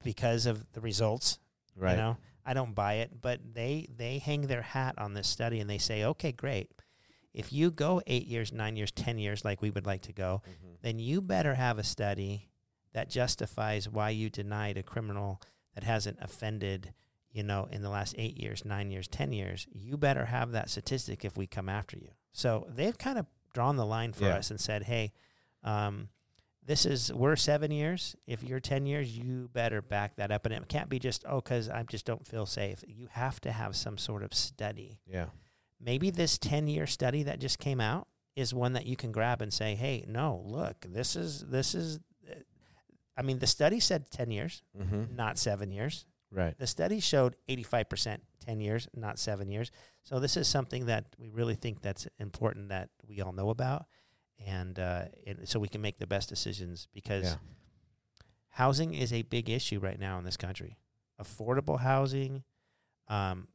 because 0.04 0.44
of 0.46 0.70
the 0.72 0.80
results, 0.80 1.38
Right. 1.74 1.92
you 1.92 1.96
know, 1.96 2.16
I 2.44 2.54
don't 2.54 2.74
buy 2.74 2.94
it, 2.94 3.20
but 3.20 3.40
they 3.54 3.88
they 3.96 4.18
hang 4.18 4.42
their 4.42 4.62
hat 4.62 4.96
on 4.98 5.14
this 5.14 5.28
study 5.28 5.61
and 5.61 5.68
they 5.70 5.78
say, 5.78 6.04
okay, 6.04 6.32
great. 6.32 6.70
If 7.38 7.53
you 7.53 7.70
go 7.70 8.03
eight 8.07 8.27
years, 8.27 8.53
nine 8.53 8.77
years, 8.77 8.90
ten 8.90 9.18
years, 9.18 9.44
like 9.44 9.62
we 9.62 9.70
would 9.70 9.87
like 9.87 10.03
to 10.03 10.12
go, 10.12 10.42
Mhm. 10.46 10.81
then 10.83 10.98
you 10.98 11.20
better 11.22 11.55
have 11.55 11.79
a 11.79 11.85
study 11.85 12.51
that 12.92 13.09
justifies 13.09 13.88
why 13.88 14.11
you 14.11 14.29
denied 14.29 14.77
a 14.77 14.83
criminal 14.83 15.40
that 15.74 15.85
hasn't 15.85 16.18
offended, 16.20 16.92
you 17.31 17.42
know, 17.42 17.66
in 17.66 17.83
the 17.83 17.90
last 17.90 18.14
eight 18.18 18.37
years, 18.38 18.64
nine 18.64 18.90
years, 18.90 19.07
ten 19.07 19.33
years. 19.33 19.66
You 19.72 19.96
better 19.96 20.24
have 20.24 20.51
that 20.53 20.68
statistic 20.70 21.24
if 21.24 21.37
we 21.37 21.46
come 21.46 21.68
after 21.68 21.96
you. 21.96 22.11
So 22.33 22.66
they've 22.70 22.98
kind 22.98 23.18
of 23.18 23.27
drawn 23.55 23.77
the 23.77 23.87
line 23.87 24.12
for 24.12 24.24
Yeah. 24.24 24.37
us 24.38 24.51
and 24.51 24.61
said, 24.61 24.85
hey, 24.85 25.12
um, 25.62 26.09
this 26.62 26.85
is 26.85 27.12
we're 27.12 27.37
seven 27.37 27.70
years. 27.70 28.14
If 28.27 28.42
you're 28.42 28.61
ten 28.61 28.85
years, 28.85 29.16
you 29.16 29.48
better 29.53 29.81
back 29.81 30.16
that 30.16 30.31
up, 30.31 30.44
and 30.44 30.55
it 30.55 30.68
can't 30.68 30.90
be 30.90 30.98
just 30.98 31.24
oh, 31.27 31.37
because 31.40 31.68
I 31.68 31.83
just 31.85 32.05
don't 32.05 32.27
feel 32.27 32.44
safe. 32.46 32.85
You 32.87 33.07
have 33.12 33.40
to 33.42 33.53
have 33.53 33.74
some 33.74 33.96
sort 33.96 34.22
of 34.22 34.35
study. 34.35 35.01
Yeah. 35.07 35.29
Maybe 35.80 36.10
this 36.10 36.38
ten 36.38 36.66
year 36.68 36.86
study 36.86 37.22
that 37.24 37.38
just 37.40 37.58
came 37.58 37.80
out 37.80 38.08
is 38.36 38.52
one 38.54 38.72
that 38.74 38.86
you 38.86 38.96
can 38.96 39.12
grab 39.12 39.42
and 39.42 39.52
say, 39.52 39.74
hey, 39.74 40.04
no, 40.08 40.42
look, 40.44 40.76
this 40.88 41.16
is 41.16 41.40
this 41.46 41.74
is. 41.74 41.98
uh, 42.30 42.34
I 43.16 43.22
mean, 43.22 43.38
the 43.40 43.46
study 43.46 43.80
said 43.80 44.10
ten 44.10 44.30
years, 44.30 44.62
Mm-hmm. 44.80 45.14
not 45.16 45.38
seven 45.38 45.70
years. 45.70 46.06
Right. 46.30 46.56
The 46.58 46.66
study 46.66 47.00
showed 47.00 47.36
85% 47.48 48.18
10 48.44 48.60
years, 48.60 48.86
not 48.94 49.18
7 49.18 49.48
years. 49.48 49.70
So 50.02 50.20
this 50.20 50.36
is 50.36 50.46
something 50.46 50.84
that 50.86 51.06
we 51.18 51.30
really 51.30 51.54
think 51.54 51.80
that's 51.80 52.06
important 52.18 52.68
that 52.68 52.90
we 53.06 53.22
all 53.22 53.32
know 53.32 53.48
about 53.48 53.86
and 54.46 54.78
uh, 54.78 55.04
it, 55.26 55.48
so 55.48 55.58
we 55.58 55.68
can 55.68 55.80
make 55.80 55.96
the 55.98 56.06
best 56.06 56.28
decisions 56.28 56.86
because 56.92 57.24
Yeah. 57.24 57.36
housing 58.50 58.94
is 58.94 59.12
a 59.12 59.22
big 59.22 59.48
issue 59.48 59.78
right 59.78 59.98
now 59.98 60.18
in 60.18 60.24
this 60.24 60.36
country. 60.36 60.76
Affordable 61.20 61.80
housing 61.80 62.44
um, 63.08 63.48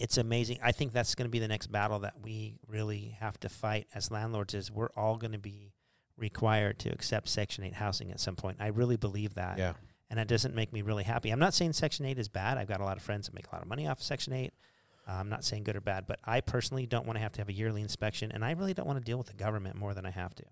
it's 0.00 0.18
amazing. 0.18 0.58
I 0.62 0.72
think 0.72 0.92
that's 0.92 1.14
going 1.14 1.26
to 1.26 1.30
be 1.30 1.38
the 1.38 1.48
next 1.48 1.68
battle 1.70 2.00
that 2.00 2.14
we 2.22 2.58
really 2.66 3.16
have 3.20 3.38
to 3.40 3.48
fight 3.48 3.86
as 3.94 4.10
landlords 4.10 4.54
is 4.54 4.70
we're 4.70 4.90
all 4.96 5.16
going 5.16 5.32
to 5.32 5.38
be 5.38 5.72
required 6.16 6.78
to 6.80 6.90
accept 6.90 7.28
section 7.28 7.64
8 7.64 7.74
housing 7.74 8.10
at 8.10 8.20
some 8.20 8.36
point. 8.36 8.58
I 8.60 8.68
really 8.68 8.96
believe 8.96 9.34
that 9.34 9.58
Yeah. 9.58 9.74
and 10.10 10.18
that 10.18 10.28
doesn't 10.28 10.54
make 10.54 10.72
me 10.72 10.82
really 10.82 11.04
happy. 11.04 11.30
I'm 11.30 11.38
not 11.38 11.54
saying 11.54 11.72
Section 11.72 12.06
8 12.06 12.18
is 12.18 12.28
bad. 12.28 12.56
I've 12.58 12.68
got 12.68 12.80
a 12.80 12.84
lot 12.84 12.96
of 12.96 13.02
friends 13.02 13.26
that 13.26 13.34
make 13.34 13.46
a 13.48 13.54
lot 13.54 13.62
of 13.62 13.68
money 13.68 13.86
off 13.88 13.98
of 13.98 14.04
Section 14.04 14.32
8. 14.32 14.52
Uh, 15.06 15.12
I'm 15.12 15.28
not 15.28 15.44
saying 15.44 15.64
good 15.64 15.76
or 15.76 15.80
bad, 15.80 16.06
but 16.06 16.18
I 16.24 16.40
personally 16.40 16.86
don't 16.86 17.04
want 17.06 17.16
to 17.16 17.22
have 17.22 17.32
to 17.32 17.40
have 17.40 17.48
a 17.48 17.52
yearly 17.52 17.82
inspection, 17.82 18.32
and 18.32 18.44
I 18.44 18.52
really 18.52 18.74
don't 18.74 18.86
want 18.86 18.98
to 18.98 19.04
deal 19.04 19.18
with 19.18 19.26
the 19.26 19.34
government 19.34 19.76
more 19.76 19.92
than 19.92 20.06
I 20.06 20.10
have 20.10 20.34
to. 20.36 20.44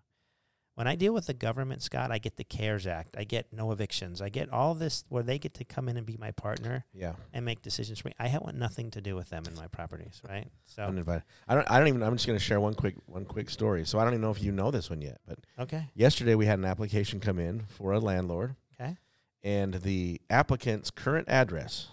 When 0.74 0.86
I 0.86 0.94
deal 0.94 1.12
with 1.12 1.26
the 1.26 1.34
government, 1.34 1.82
Scott, 1.82 2.10
I 2.10 2.16
get 2.16 2.36
the 2.36 2.44
CARES 2.44 2.86
Act. 2.86 3.14
I 3.18 3.24
get 3.24 3.52
no 3.52 3.72
evictions. 3.72 4.22
I 4.22 4.30
get 4.30 4.50
all 4.50 4.74
this 4.74 5.04
where 5.10 5.22
they 5.22 5.38
get 5.38 5.52
to 5.54 5.64
come 5.64 5.86
in 5.86 5.98
and 5.98 6.06
be 6.06 6.16
my 6.18 6.30
partner 6.30 6.86
Yeah. 6.94 7.12
and 7.34 7.44
make 7.44 7.60
decisions 7.60 7.98
for 7.98 8.08
me. 8.08 8.14
I 8.18 8.28
want 8.38 8.56
nothing 8.56 8.90
to 8.92 9.02
do 9.02 9.14
with 9.14 9.28
them 9.28 9.44
in 9.46 9.54
my 9.54 9.66
properties, 9.66 10.22
right? 10.26 10.46
So, 10.64 10.84
Uninvited. 10.84 11.24
I 11.46 11.54
don't. 11.54 11.70
I 11.70 11.78
don't 11.78 11.88
even. 11.88 12.02
I'm 12.02 12.14
just 12.16 12.26
going 12.26 12.38
to 12.38 12.44
share 12.44 12.58
one 12.58 12.72
quick 12.74 12.94
one 13.04 13.26
quick 13.26 13.50
story. 13.50 13.84
So 13.84 13.98
I 13.98 14.04
don't 14.04 14.14
even 14.14 14.22
know 14.22 14.30
if 14.30 14.42
you 14.42 14.50
know 14.50 14.70
this 14.70 14.88
one 14.88 15.02
yet, 15.02 15.20
but 15.26 15.38
okay. 15.58 15.90
yesterday 15.94 16.34
we 16.34 16.46
had 16.46 16.58
an 16.58 16.64
application 16.64 17.20
come 17.20 17.38
in 17.38 17.64
for 17.68 17.92
a 17.92 18.00
landlord, 18.00 18.56
Okay. 18.80 18.96
and 19.42 19.74
the 19.74 20.22
applicant's 20.30 20.90
current 20.90 21.28
address, 21.28 21.88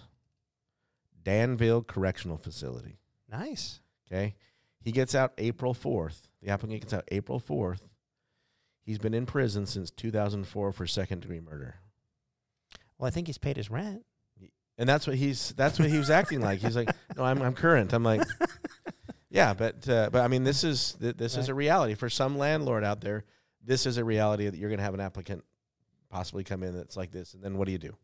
Danville 1.21 1.83
Correctional 1.83 2.37
Facility. 2.37 2.97
Nice. 3.29 3.81
Okay, 4.09 4.35
he 4.79 4.93
gets 4.93 5.13
out 5.13 5.33
April 5.37 5.73
fourth. 5.73 6.29
The 6.41 6.49
applicant 6.49 6.79
gets 6.81 6.93
out 6.93 7.03
April 7.11 7.39
fourth. 7.39 7.88
He's 8.89 8.97
been 8.97 9.13
in 9.13 9.27
prison 9.27 9.67
since 9.67 9.91
2004 9.91 10.71
for 10.71 10.87
second 10.87 11.19
degree 11.19 11.39
murder. 11.39 11.75
Well, 12.97 13.05
I 13.05 13.11
think 13.11 13.27
he's 13.27 13.37
paid 13.37 13.55
his 13.55 13.69
rent. 13.69 14.03
And 14.79 14.89
that's 14.89 15.05
what 15.05 15.15
he's 15.15 15.49
that's 15.51 15.77
what 15.77 15.91
he 15.91 15.99
was 15.99 16.09
acting 16.09 16.41
like. 16.41 16.57
He's 16.57 16.75
like, 16.75 16.89
"No, 17.15 17.23
I'm 17.23 17.39
I'm 17.39 17.53
current." 17.53 17.93
I'm 17.93 18.03
like, 18.03 18.23
"Yeah, 19.29 19.53
but 19.53 19.87
uh, 19.87 20.09
but 20.11 20.21
I 20.23 20.27
mean, 20.27 20.43
this 20.43 20.63
is 20.63 20.93
th- 20.99 21.17
this 21.17 21.37
is 21.37 21.49
a 21.49 21.53
reality 21.53 21.93
for 21.93 22.09
some 22.09 22.39
landlord 22.39 22.83
out 22.83 22.99
there. 23.01 23.25
This 23.63 23.85
is 23.85 23.97
a 23.97 24.03
reality 24.03 24.49
that 24.49 24.57
you're 24.57 24.69
going 24.69 24.79
to 24.79 24.83
have 24.83 24.95
an 24.95 25.01
applicant 25.01 25.43
possibly 26.09 26.43
come 26.43 26.63
in 26.63 26.75
that's 26.75 26.97
like 26.97 27.11
this, 27.11 27.35
and 27.35 27.43
then 27.43 27.59
what 27.59 27.67
do 27.67 27.71
you 27.71 27.77
do? 27.77 27.95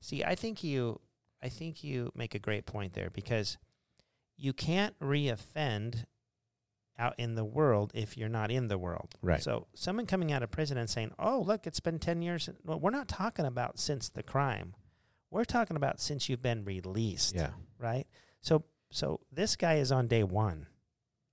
See, 0.00 0.24
I 0.24 0.34
think 0.34 0.62
you 0.62 1.00
I 1.42 1.48
think 1.48 1.82
you 1.82 2.12
make 2.14 2.34
a 2.34 2.38
great 2.38 2.66
point 2.66 2.92
there 2.92 3.08
because 3.08 3.56
you 4.36 4.52
can't 4.52 4.94
reoffend 5.00 6.04
out 6.98 7.14
in 7.18 7.34
the 7.34 7.44
world 7.44 7.90
if 7.94 8.16
you're 8.16 8.28
not 8.28 8.50
in 8.50 8.68
the 8.68 8.78
world. 8.78 9.16
Right. 9.22 9.42
So 9.42 9.66
someone 9.74 10.06
coming 10.06 10.32
out 10.32 10.42
of 10.42 10.50
prison 10.50 10.78
and 10.78 10.88
saying, 10.88 11.12
"Oh, 11.18 11.40
look, 11.40 11.66
it's 11.66 11.80
been 11.80 11.98
10 11.98 12.22
years." 12.22 12.48
Well, 12.64 12.78
we're 12.78 12.90
not 12.90 13.08
talking 13.08 13.44
about 13.46 13.78
since 13.78 14.08
the 14.08 14.22
crime. 14.22 14.74
We're 15.30 15.44
talking 15.44 15.76
about 15.76 16.00
since 16.00 16.28
you've 16.28 16.42
been 16.42 16.64
released, 16.64 17.34
Yeah, 17.34 17.50
right? 17.78 18.06
So 18.40 18.64
so 18.90 19.20
this 19.32 19.56
guy 19.56 19.74
is 19.74 19.90
on 19.90 20.06
day 20.06 20.22
1, 20.22 20.68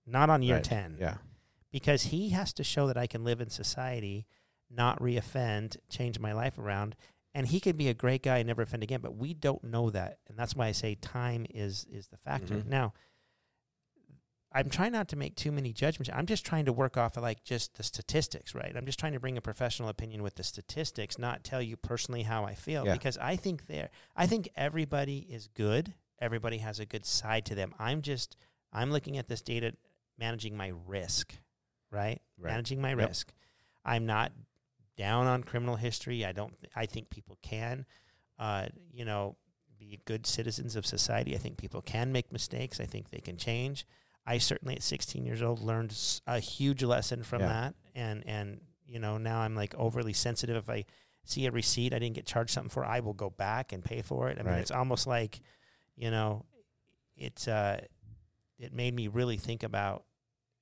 not 0.08 0.32
on 0.32 0.41
year 0.41 0.56
Right. 0.56 0.63
10 0.63 0.97
yeah, 1.00 1.17
because 1.71 2.04
he 2.04 2.30
has 2.30 2.54
to 2.54 2.63
show 2.63 2.88
that 2.88 2.97
I 2.97 3.06
can 3.06 3.24
live 3.24 3.39
in 3.39 3.50
society, 3.52 4.26
not 4.69 5.00
reoffend, 5.00 5.78
change 5.89 6.17
my 6.19 6.32
life 6.34 6.58
around, 6.58 6.95
and 7.36 7.45
he 7.47 7.60
could 7.60 7.78
be 7.78 7.88
a 7.89 7.93
great 7.93 8.24
guy 8.24 8.39
and 8.39 8.47
never 8.47 8.63
offend 8.63 8.82
again. 8.82 9.02
But 9.02 9.15
we 9.15 9.36
don't 9.36 9.63
know 9.63 9.91
that, 9.91 10.17
and 10.28 10.38
that's 10.39 10.56
why 10.56 10.65
I 10.67 10.71
say 10.71 10.95
time 10.95 11.45
is 11.52 11.86
is 11.91 12.08
the 12.08 12.17
factor. 12.17 12.56
Mhm. 12.56 12.65
Now, 12.65 12.93
I'm 14.54 14.70
trying 14.70 14.92
not 14.92 15.08
to 15.10 15.16
make 15.16 15.36
too 15.36 15.52
many 15.52 15.72
judgments. 15.72 16.10
I'm 16.14 16.26
just 16.26 16.46
trying 16.46 16.66
to 16.66 16.74
work 16.74 16.98
off 16.98 17.16
of 17.16 17.24
like 17.24 17.44
just 17.44 17.76
the 17.76 17.84
statistics, 17.84 18.54
right? 18.54 18.74
I'm 18.76 18.86
just 18.86 19.00
trying 19.00 19.14
to 19.14 19.20
bring 19.20 19.38
a 19.38 19.42
professional 19.42 19.88
opinion 19.88 20.24
with 20.24 20.36
the 20.36 20.44
statistics, 20.44 21.18
not 21.18 21.44
tell 21.44 21.62
you 21.62 21.78
personally 21.78 22.24
how 22.24 22.44
I 22.44 22.54
feel, 22.56 22.86
Yeah. 22.86 22.94
because 22.94 23.18
I 23.18 23.38
think 23.38 23.68
there, 23.68 23.90
I 24.16 24.28
think 24.28 24.50
everybody 24.56 25.20
is 25.20 25.48
good. 25.54 25.94
Everybody 26.20 26.58
has 26.58 26.80
a 26.80 26.86
good 26.86 27.06
side 27.06 27.46
to 27.46 27.56
them. 27.56 27.74
I'm 27.80 28.02
just, 28.02 28.36
I'm 28.74 28.92
looking 28.92 29.18
at 29.18 29.28
this 29.30 29.42
data, 29.42 29.74
managing 30.20 30.58
my 30.58 30.74
risk, 30.86 31.34
right? 31.90 32.22
Right. 32.38 32.52
Managing 32.52 32.82
my 32.82 32.90
Yep. 32.90 32.98
risk. 33.08 33.34
I'm 33.86 34.06
not 34.06 34.34
down 34.98 35.28
on 35.28 35.44
criminal 35.44 35.78
history. 35.78 36.26
I 36.26 36.32
don't. 36.34 36.54
I 36.76 36.86
think 36.86 37.10
people 37.10 37.38
can, 37.42 37.86
uh, 38.38 38.68
you 38.92 39.06
know, 39.06 39.38
be 39.80 40.00
good 40.06 40.28
citizens 40.28 40.76
of 40.76 40.86
society. 40.86 41.34
I 41.36 41.40
think 41.40 41.58
people 41.58 41.82
can 41.82 42.12
make 42.12 42.32
mistakes. 42.32 42.80
I 42.80 42.86
think 42.86 43.10
they 43.10 43.20
can 43.22 43.38
change. 43.38 43.88
I 44.26 44.38
certainly 44.38 44.76
at 44.76 44.84
16 44.84 45.26
years 45.26 45.42
old 45.42 45.60
learned 45.62 45.98
a 46.28 46.40
huge 46.40 46.84
lesson 46.84 47.24
from 47.24 47.42
Yeah. 47.42 47.48
that, 47.48 47.76
and 47.96 48.24
and 48.28 48.62
you 48.86 49.00
know 49.00 49.18
now 49.18 49.40
I'm 49.40 49.56
like 49.56 49.74
overly 49.76 50.14
sensitive. 50.14 50.56
If 50.56 50.70
I 50.70 50.86
see 51.24 51.46
a 51.46 51.52
receipt 51.52 51.94
I 51.94 52.00
didn't 52.00 52.16
get 52.16 52.26
charged 52.26 52.52
something 52.52 52.70
for, 52.70 52.86
I 52.86 53.00
will 53.00 53.14
go 53.14 53.30
back 53.30 53.72
and 53.74 53.84
pay 53.84 54.02
for 54.02 54.30
it. 54.30 54.38
I 54.40 54.44
mean, 54.44 54.56
it's 54.56 54.72
almost 54.72 55.06
like, 55.08 55.40
you 55.96 56.10
know, 56.12 56.46
it's 57.16 57.48
uh, 57.48 57.82
it 58.60 58.74
made 58.74 58.94
me 58.94 59.08
really 59.08 59.38
think 59.38 59.64
about 59.64 60.06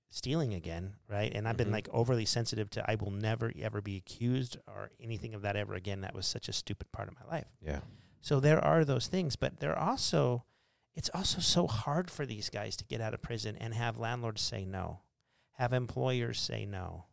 stealing 0.10 0.54
again, 0.54 0.95
right? 1.08 1.32
And 1.36 1.48
I've 1.48 1.58
been 1.58 1.67
Mhm. 1.69 1.74
like 1.74 1.89
overly 1.91 2.26
sensitive 2.26 2.69
to 2.72 2.89
I 2.89 2.95
will 2.95 3.12
never 3.12 3.52
ever 3.62 3.82
be 3.82 3.98
accused 3.98 4.58
or 4.67 4.91
anything 5.00 5.34
of 5.36 5.41
that 5.43 5.56
ever 5.56 5.76
again. 5.76 6.02
That 6.02 6.15
was 6.15 6.26
such 6.26 6.50
a 6.50 6.54
stupid 6.54 6.91
part 6.91 7.08
of 7.10 7.15
my 7.15 7.26
life. 7.30 7.48
yeah, 7.62 7.82
So 8.22 8.39
there 8.39 8.60
are 8.63 8.84
those 8.86 9.08
things, 9.08 9.36
but 9.36 9.60
there 9.60 9.78
are 9.78 9.89
also 9.91 10.45
it's 10.99 11.09
also 11.13 11.39
so 11.39 11.65
hard 11.65 12.12
for 12.12 12.25
these 12.25 12.49
guys 12.49 12.75
to 12.75 12.83
get 12.83 12.99
out 12.99 13.13
of 13.13 13.21
prison 13.21 13.55
and 13.62 13.73
have 13.73 13.97
landlords 13.97 14.41
say 14.41 14.65
no, 14.65 14.99
have 15.53 15.71
employers 15.71 16.38
say 16.38 16.65
no. 16.65 17.05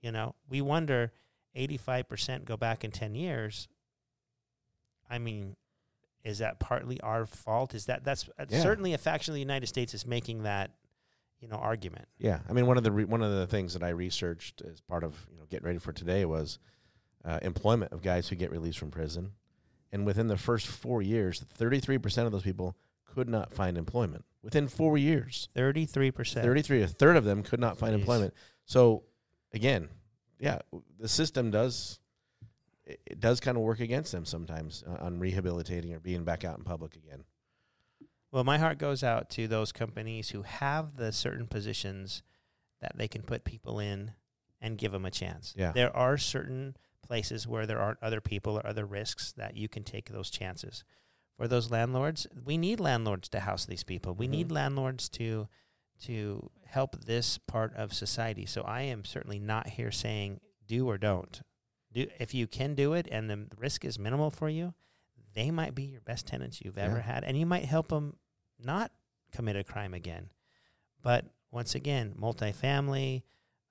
You 0.00 0.10
know, 0.10 0.34
we 0.48 0.60
wonder 0.60 1.12
85% 1.56 2.44
go 2.44 2.56
back 2.56 2.82
in 2.82 2.90
10 2.90 3.14
years. 3.14 3.68
I 5.08 5.20
mean, 5.20 5.54
is 6.24 6.38
that 6.38 6.58
partly 6.58 7.00
our 7.00 7.24
fault? 7.24 7.74
Is 7.76 7.86
that 7.86 8.02
that's 8.02 8.28
uh, 8.40 8.46
Yeah. 8.48 8.60
certainly 8.60 8.92
a 8.92 8.98
faction 8.98 9.30
of 9.30 9.34
the 9.34 9.40
United 9.40 9.68
States 9.68 9.94
is 9.94 10.04
making 10.04 10.42
that, 10.42 10.72
you 11.38 11.46
know, 11.46 11.56
argument. 11.56 12.08
yeah. 12.18 12.40
I 12.48 12.52
mean, 12.52 12.66
one 12.66 12.76
of 12.76 12.82
the 12.82 12.90
re- 12.90 13.04
one 13.04 13.22
of 13.22 13.30
the 13.30 13.46
things 13.46 13.72
that 13.74 13.84
I 13.84 13.90
researched 13.90 14.62
as 14.62 14.80
part 14.80 15.04
of 15.04 15.28
you 15.30 15.38
know 15.38 15.44
getting 15.48 15.66
ready 15.66 15.78
for 15.78 15.92
today 15.92 16.24
was 16.24 16.58
uh, 17.24 17.38
employment 17.42 17.92
of 17.92 18.02
guys 18.02 18.26
who 18.28 18.34
get 18.34 18.50
released 18.50 18.78
from 18.80 18.90
prison, 18.90 19.32
and 19.92 20.04
within 20.04 20.26
the 20.26 20.36
first 20.36 20.66
four 20.66 21.02
years, 21.02 21.44
33 21.54 21.98
percent 21.98 22.26
of 22.26 22.32
those 22.32 22.42
people 22.42 22.76
could 23.14 23.28
not 23.28 23.52
find 23.52 23.76
employment 23.76 24.24
within 24.42 24.68
four 24.68 24.98
years. 24.98 25.48
33%. 25.56 26.42
33 26.42 26.82
a 26.82 26.88
third 26.88 27.16
of 27.16 27.24
them 27.24 27.42
could 27.42 27.60
not 27.60 27.78
find 27.78 27.94
Jeez. 27.94 27.98
employment 28.00 28.34
so 28.64 29.02
again 29.52 29.88
yeah 30.38 30.58
the 30.98 31.08
system 31.08 31.50
does 31.50 31.98
it, 32.84 33.20
does 33.20 33.40
kind 33.40 33.56
of 33.56 33.62
work 33.62 33.80
against 33.80 34.12
them 34.12 34.24
sometimes 34.24 34.82
uh, 34.86 35.04
on 35.04 35.18
rehabilitating 35.18 35.92
or 35.94 36.00
being 36.00 36.24
back 36.24 36.44
out 36.44 36.58
in 36.58 36.64
public 36.64 36.96
again 36.96 37.24
Well, 38.32 38.44
my 38.44 38.58
heart 38.58 38.78
goes 38.78 39.04
out 39.04 39.28
to 39.30 39.46
those 39.46 39.72
companies 39.72 40.30
who 40.30 40.42
have 40.42 40.96
the 40.96 41.12
certain 41.12 41.46
positions 41.46 42.22
that 42.80 42.96
they 42.96 43.06
can 43.08 43.22
put 43.22 43.44
people 43.44 43.78
in 43.78 44.12
and 44.60 44.78
give 44.78 44.92
them 44.92 45.04
a 45.04 45.10
chance. 45.10 45.54
Yeah. 45.56 45.72
There 45.72 45.94
are 45.94 46.16
certain 46.18 46.76
places 47.06 47.46
where 47.46 47.66
there 47.66 47.78
aren't 47.78 48.02
other 48.02 48.20
people 48.20 48.56
or 48.56 48.66
other 48.66 48.86
risks 48.86 49.32
that 49.32 49.56
you 49.56 49.68
can 49.68 49.84
take 49.84 50.08
those 50.10 50.30
chances. 50.30 50.82
For 51.36 51.48
those 51.48 51.70
landlords, 51.70 52.26
we 52.44 52.56
need 52.58 52.78
landlords 52.80 53.28
to 53.30 53.40
house 53.40 53.64
these 53.66 53.82
people. 53.84 54.14
We 54.14 54.26
Mhm. 54.26 54.30
need 54.30 54.52
landlords 54.52 55.08
to 55.10 55.48
to 56.00 56.50
help 56.64 57.04
this 57.04 57.38
part 57.38 57.72
of 57.76 57.92
society. 57.94 58.44
So 58.44 58.62
I 58.62 58.82
am 58.82 59.04
certainly 59.04 59.38
not 59.38 59.68
here 59.68 59.92
saying 59.92 60.40
do 60.66 60.88
or 60.88 60.98
don't. 60.98 61.40
Do 61.92 62.08
if 62.18 62.34
you 62.34 62.48
can 62.48 62.74
do 62.74 62.94
it 62.94 63.06
and 63.08 63.30
the 63.30 63.46
risk 63.56 63.84
is 63.84 64.00
minimal 64.00 64.30
for 64.32 64.48
you, 64.48 64.74
they 65.34 65.52
might 65.52 65.76
be 65.76 65.84
your 65.84 66.00
best 66.00 66.26
tenants 66.26 66.60
you've 66.60 66.78
ever 66.78 67.02
had 67.02 67.22
and 67.22 67.38
you 67.38 67.46
might 67.46 67.66
help 67.66 67.88
them 67.88 68.18
not 68.58 68.90
commit 69.30 69.54
a 69.54 69.62
crime 69.62 69.94
again. 69.94 70.30
But 71.02 71.26
once 71.52 71.76
again, 71.76 72.14
multifamily, 72.14 73.22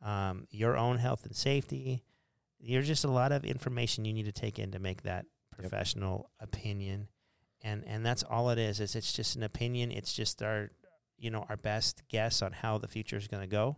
um, 0.02 0.47
your 0.52 0.78
own 0.78 1.00
health 1.00 1.26
and 1.26 1.36
safety, 1.36 2.06
there's 2.62 2.88
just 2.88 3.04
a 3.04 3.12
lot 3.12 3.34
of 3.34 3.43
information 3.43 4.06
you 4.06 4.13
need 4.13 4.26
to 4.26 4.32
take 4.32 4.58
in 4.58 4.71
to 4.71 4.80
make 4.80 5.02
that 5.02 5.26
professional 5.50 6.32
opinion. 6.39 7.10
And 7.63 7.84
and 7.86 8.06
that's 8.06 8.24
all 8.24 8.50
it 8.50 8.58
is. 8.58 8.80
Is 8.80 8.95
it's 8.95 9.13
just 9.13 9.36
an 9.36 9.43
opinion. 9.43 9.91
It's 9.91 10.13
just 10.13 10.41
our 10.41 10.71
you 11.17 11.30
know, 11.30 11.45
our 11.50 11.58
best 11.58 12.02
guess 12.10 12.41
on 12.41 12.52
how 12.52 12.80
the 12.80 12.88
future 12.88 13.15
is 13.17 13.28
going 13.28 13.41
to 13.43 13.47
go. 13.47 13.78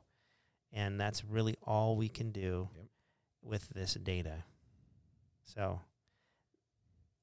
And 0.71 0.97
that's 0.99 1.25
really 1.25 1.55
all 1.61 1.97
we 1.97 2.07
can 2.07 2.31
do 2.31 2.69
Yep. 2.75 2.85
with 3.43 3.69
this 3.75 3.95
data. 3.95 4.45
So 5.43 5.81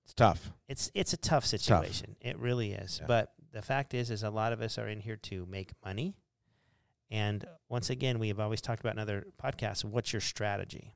It's 0.05 0.13
tough. 0.15 0.53
it's 0.69 0.91
it's 0.95 1.13
a 1.15 1.17
tough 1.17 1.45
tough. 1.45 1.47
situation. 1.47 2.17
It 2.21 2.39
really 2.39 2.73
is. 2.73 2.99
Yeah. 3.01 3.07
But 3.07 3.33
the 3.53 3.63
fact 3.63 3.95
is, 3.95 4.11
is 4.11 4.23
a 4.23 4.31
lot 4.31 4.53
of 4.53 4.61
us 4.61 4.77
are 4.79 4.89
in 4.89 5.01
here 5.01 5.17
to 5.17 5.47
make 5.47 5.73
money. 5.85 6.15
And 7.11 7.45
once 7.69 7.91
again, 7.91 8.19
we 8.19 8.29
have 8.29 8.39
always 8.39 8.61
talked 8.61 8.81
about 8.81 8.93
in 8.93 9.01
other 9.01 9.27
podcasts. 9.43 9.85
What's 9.85 10.13
your 10.13 10.21
strategy? 10.21 10.93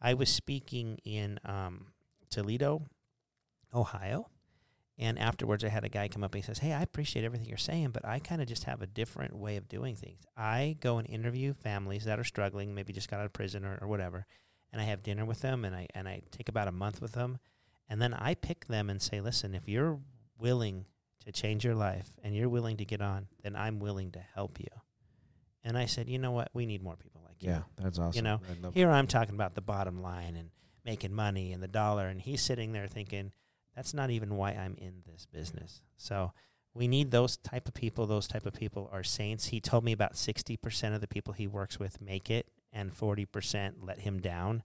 I 0.00 0.14
was 0.14 0.28
speaking 0.28 0.98
in 1.04 1.38
um, 1.44 1.86
Toledo, 2.30 2.82
Ohio, 3.72 4.28
and 4.98 5.18
afterwards 5.18 5.64
I 5.64 5.68
had 5.68 5.84
a 5.84 5.88
guy 5.88 6.08
come 6.08 6.22
up 6.22 6.34
and 6.34 6.42
he 6.42 6.46
says, 6.46 6.58
"Hey, 6.58 6.72
I 6.72 6.82
appreciate 6.82 7.24
everything 7.24 7.48
you're 7.48 7.58
saying, 7.58 7.90
but 7.90 8.04
I 8.04 8.18
kind 8.18 8.40
of 8.40 8.48
just 8.48 8.64
have 8.64 8.82
a 8.82 8.86
different 8.86 9.36
way 9.36 9.56
of 9.56 9.68
doing 9.68 9.96
things. 9.96 10.24
I 10.36 10.76
go 10.80 10.98
and 10.98 11.08
interview 11.08 11.52
families 11.54 12.04
that 12.04 12.18
are 12.18 12.24
struggling, 12.24 12.74
maybe 12.74 12.92
just 12.92 13.10
got 13.10 13.20
out 13.20 13.26
of 13.26 13.32
prison 13.32 13.64
or, 13.64 13.78
or 13.80 13.88
whatever, 13.88 14.26
and 14.72 14.80
I 14.80 14.84
have 14.84 15.02
dinner 15.02 15.24
with 15.24 15.40
them, 15.40 15.64
and 15.64 15.74
I 15.74 15.88
and 15.94 16.08
I 16.08 16.22
take 16.30 16.48
about 16.48 16.68
a 16.68 16.72
month 16.72 17.00
with 17.00 17.12
them, 17.12 17.38
and 17.88 18.00
then 18.00 18.14
I 18.14 18.34
pick 18.34 18.66
them 18.66 18.88
and 18.90 19.02
say, 19.02 19.20
listen, 19.20 19.54
if 19.54 19.68
you're 19.68 19.98
willing 20.38 20.86
to 21.24 21.32
change 21.32 21.64
your 21.64 21.74
life 21.74 22.12
and 22.22 22.34
you're 22.34 22.48
willing 22.48 22.76
to 22.76 22.84
get 22.84 23.00
on, 23.00 23.28
then 23.42 23.56
I'm 23.56 23.80
willing 23.80 24.12
to 24.12 24.20
help 24.34 24.60
you." 24.60 24.68
And 25.64 25.78
I 25.78 25.86
said, 25.86 26.08
"You 26.08 26.18
know 26.18 26.32
what? 26.32 26.50
We 26.52 26.66
need 26.66 26.82
more 26.82 26.96
people 26.96 27.22
like 27.26 27.42
you." 27.42 27.50
Yeah, 27.50 27.62
that's 27.78 27.98
awesome. 27.98 28.16
You 28.16 28.22
know, 28.22 28.40
Here 28.74 28.90
I'm 28.90 29.06
talking 29.06 29.34
about 29.34 29.54
the 29.54 29.62
bottom 29.62 30.02
line 30.02 30.36
and 30.36 30.50
making 30.84 31.14
money 31.14 31.52
and 31.52 31.62
the 31.62 31.68
dollar, 31.68 32.06
and 32.08 32.20
he's 32.20 32.42
sitting 32.42 32.72
there 32.72 32.86
thinking, 32.86 33.32
that's 33.74 33.94
not 33.94 34.10
even 34.10 34.36
why 34.36 34.50
I'm 34.50 34.76
in 34.78 35.02
this 35.06 35.26
business. 35.26 35.82
So 35.96 36.32
we 36.74 36.88
need 36.88 37.10
those 37.10 37.36
type 37.36 37.68
of 37.68 37.74
people. 37.74 38.06
Those 38.06 38.26
type 38.28 38.46
of 38.46 38.52
people 38.52 38.88
are 38.92 39.02
saints. 39.04 39.46
He 39.46 39.60
told 39.60 39.84
me 39.84 39.92
about 39.92 40.14
60% 40.14 40.94
of 40.94 41.00
the 41.00 41.08
people 41.08 41.32
he 41.32 41.46
works 41.46 41.78
with 41.78 42.00
make 42.00 42.30
it 42.30 42.46
and 42.72 42.92
40% 42.96 43.74
let 43.82 44.00
him 44.00 44.20
down. 44.20 44.62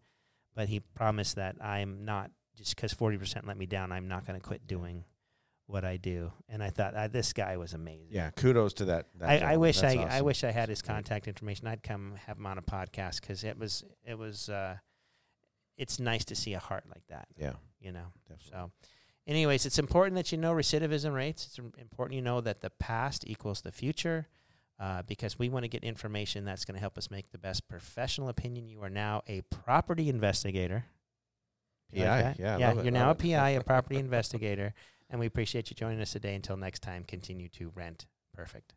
But 0.56 0.70
he 0.70 0.80
promised 0.80 1.36
that 1.36 1.56
I'm 1.64 2.06
not, 2.06 2.32
just 2.56 2.76
because 2.76 2.94
40% 2.94 3.46
let 3.48 3.58
me 3.58 3.66
down, 3.66 3.92
I'm 3.92 4.08
not 4.08 4.26
going 4.26 4.40
to 4.40 4.46
quit 4.46 4.68
doing 4.68 5.06
what 5.68 5.86
I 5.86 5.98
do. 5.98 6.32
And 6.50 6.64
I 6.64 6.72
thought, 6.72 6.96
uh, 6.96 7.08
this 7.08 7.32
guy 7.32 7.58
was 7.58 7.74
amazing. 7.74 8.08
yeah, 8.10 8.32
kudos 8.32 8.74
to 8.74 8.86
that. 8.86 9.06
that 9.20 9.44
I, 9.44 9.54
I 9.54 9.58
wish 9.58 9.82
That's 9.82 9.96
I, 9.96 10.18
I 10.18 10.22
wish 10.22 10.44
I 10.44 10.50
had 10.52 10.68
his 10.68 10.82
contact 10.82 11.28
information. 11.28 11.68
I'd 11.68 11.84
come 11.84 12.16
have 12.26 12.38
him 12.38 12.48
on 12.48 12.58
a 12.58 12.64
podcast 12.64 13.22
because 13.22 13.44
it 13.44 13.58
was 13.58 13.84
it 14.04 14.18
was 14.18 14.50
uh, 14.50 14.78
it's 15.78 16.00
nice 16.00 16.26
to 16.26 16.36
see 16.36 16.54
a 16.56 16.60
heart 16.60 16.86
like 16.90 17.06
that. 17.10 17.28
Yeah, 17.38 17.54
You 17.80 17.92
know. 17.92 18.06
definitely. 18.28 18.52
So, 18.52 18.72
anyways, 19.28 19.66
it's 19.66 19.80
important 19.80 20.16
that 20.16 20.32
you 20.32 20.38
know 20.38 20.54
recidivism 20.54 21.14
rates. 21.14 21.46
It's 21.46 21.60
important 21.78 22.16
you 22.16 22.22
know 22.22 22.42
that 22.42 22.62
the 22.62 22.70
past 22.70 23.24
equals 23.28 23.62
the 23.62 23.72
future. 23.72 24.28
Uh, 24.80 25.02
because 25.02 25.38
we 25.38 25.50
want 25.50 25.64
to 25.66 25.68
get 25.68 25.84
information 25.84 26.46
that's 26.46 26.64
going 26.64 26.76
to 26.76 26.80
help 26.80 26.98
us 26.98 27.12
make 27.12 27.30
the 27.34 27.38
best 27.38 27.68
professional 27.68 28.30
opinion. 28.30 28.70
You 28.70 28.82
are 28.82 28.90
now 28.90 29.24
a 29.28 29.42
property 29.42 30.08
investigator. 30.08 30.86
PI, 31.94 32.24
like 32.24 32.40
yeah. 32.40 32.58
Yeah, 32.58 32.82
you're 32.82 32.92
now 32.92 33.12
a. 33.12 33.16
PI, 33.16 33.50
a 33.50 33.64
property 33.66 33.98
investigator, 33.98 34.74
and 35.10 35.20
we 35.20 35.26
appreciate 35.26 35.70
you 35.70 35.76
joining 35.76 36.00
us 36.00 36.14
today. 36.14 36.34
Until 36.34 36.56
next 36.56 36.82
time, 36.82 37.04
continue 37.04 37.50
to 37.50 37.74
rent 37.76 38.06
perfect. 38.34 38.74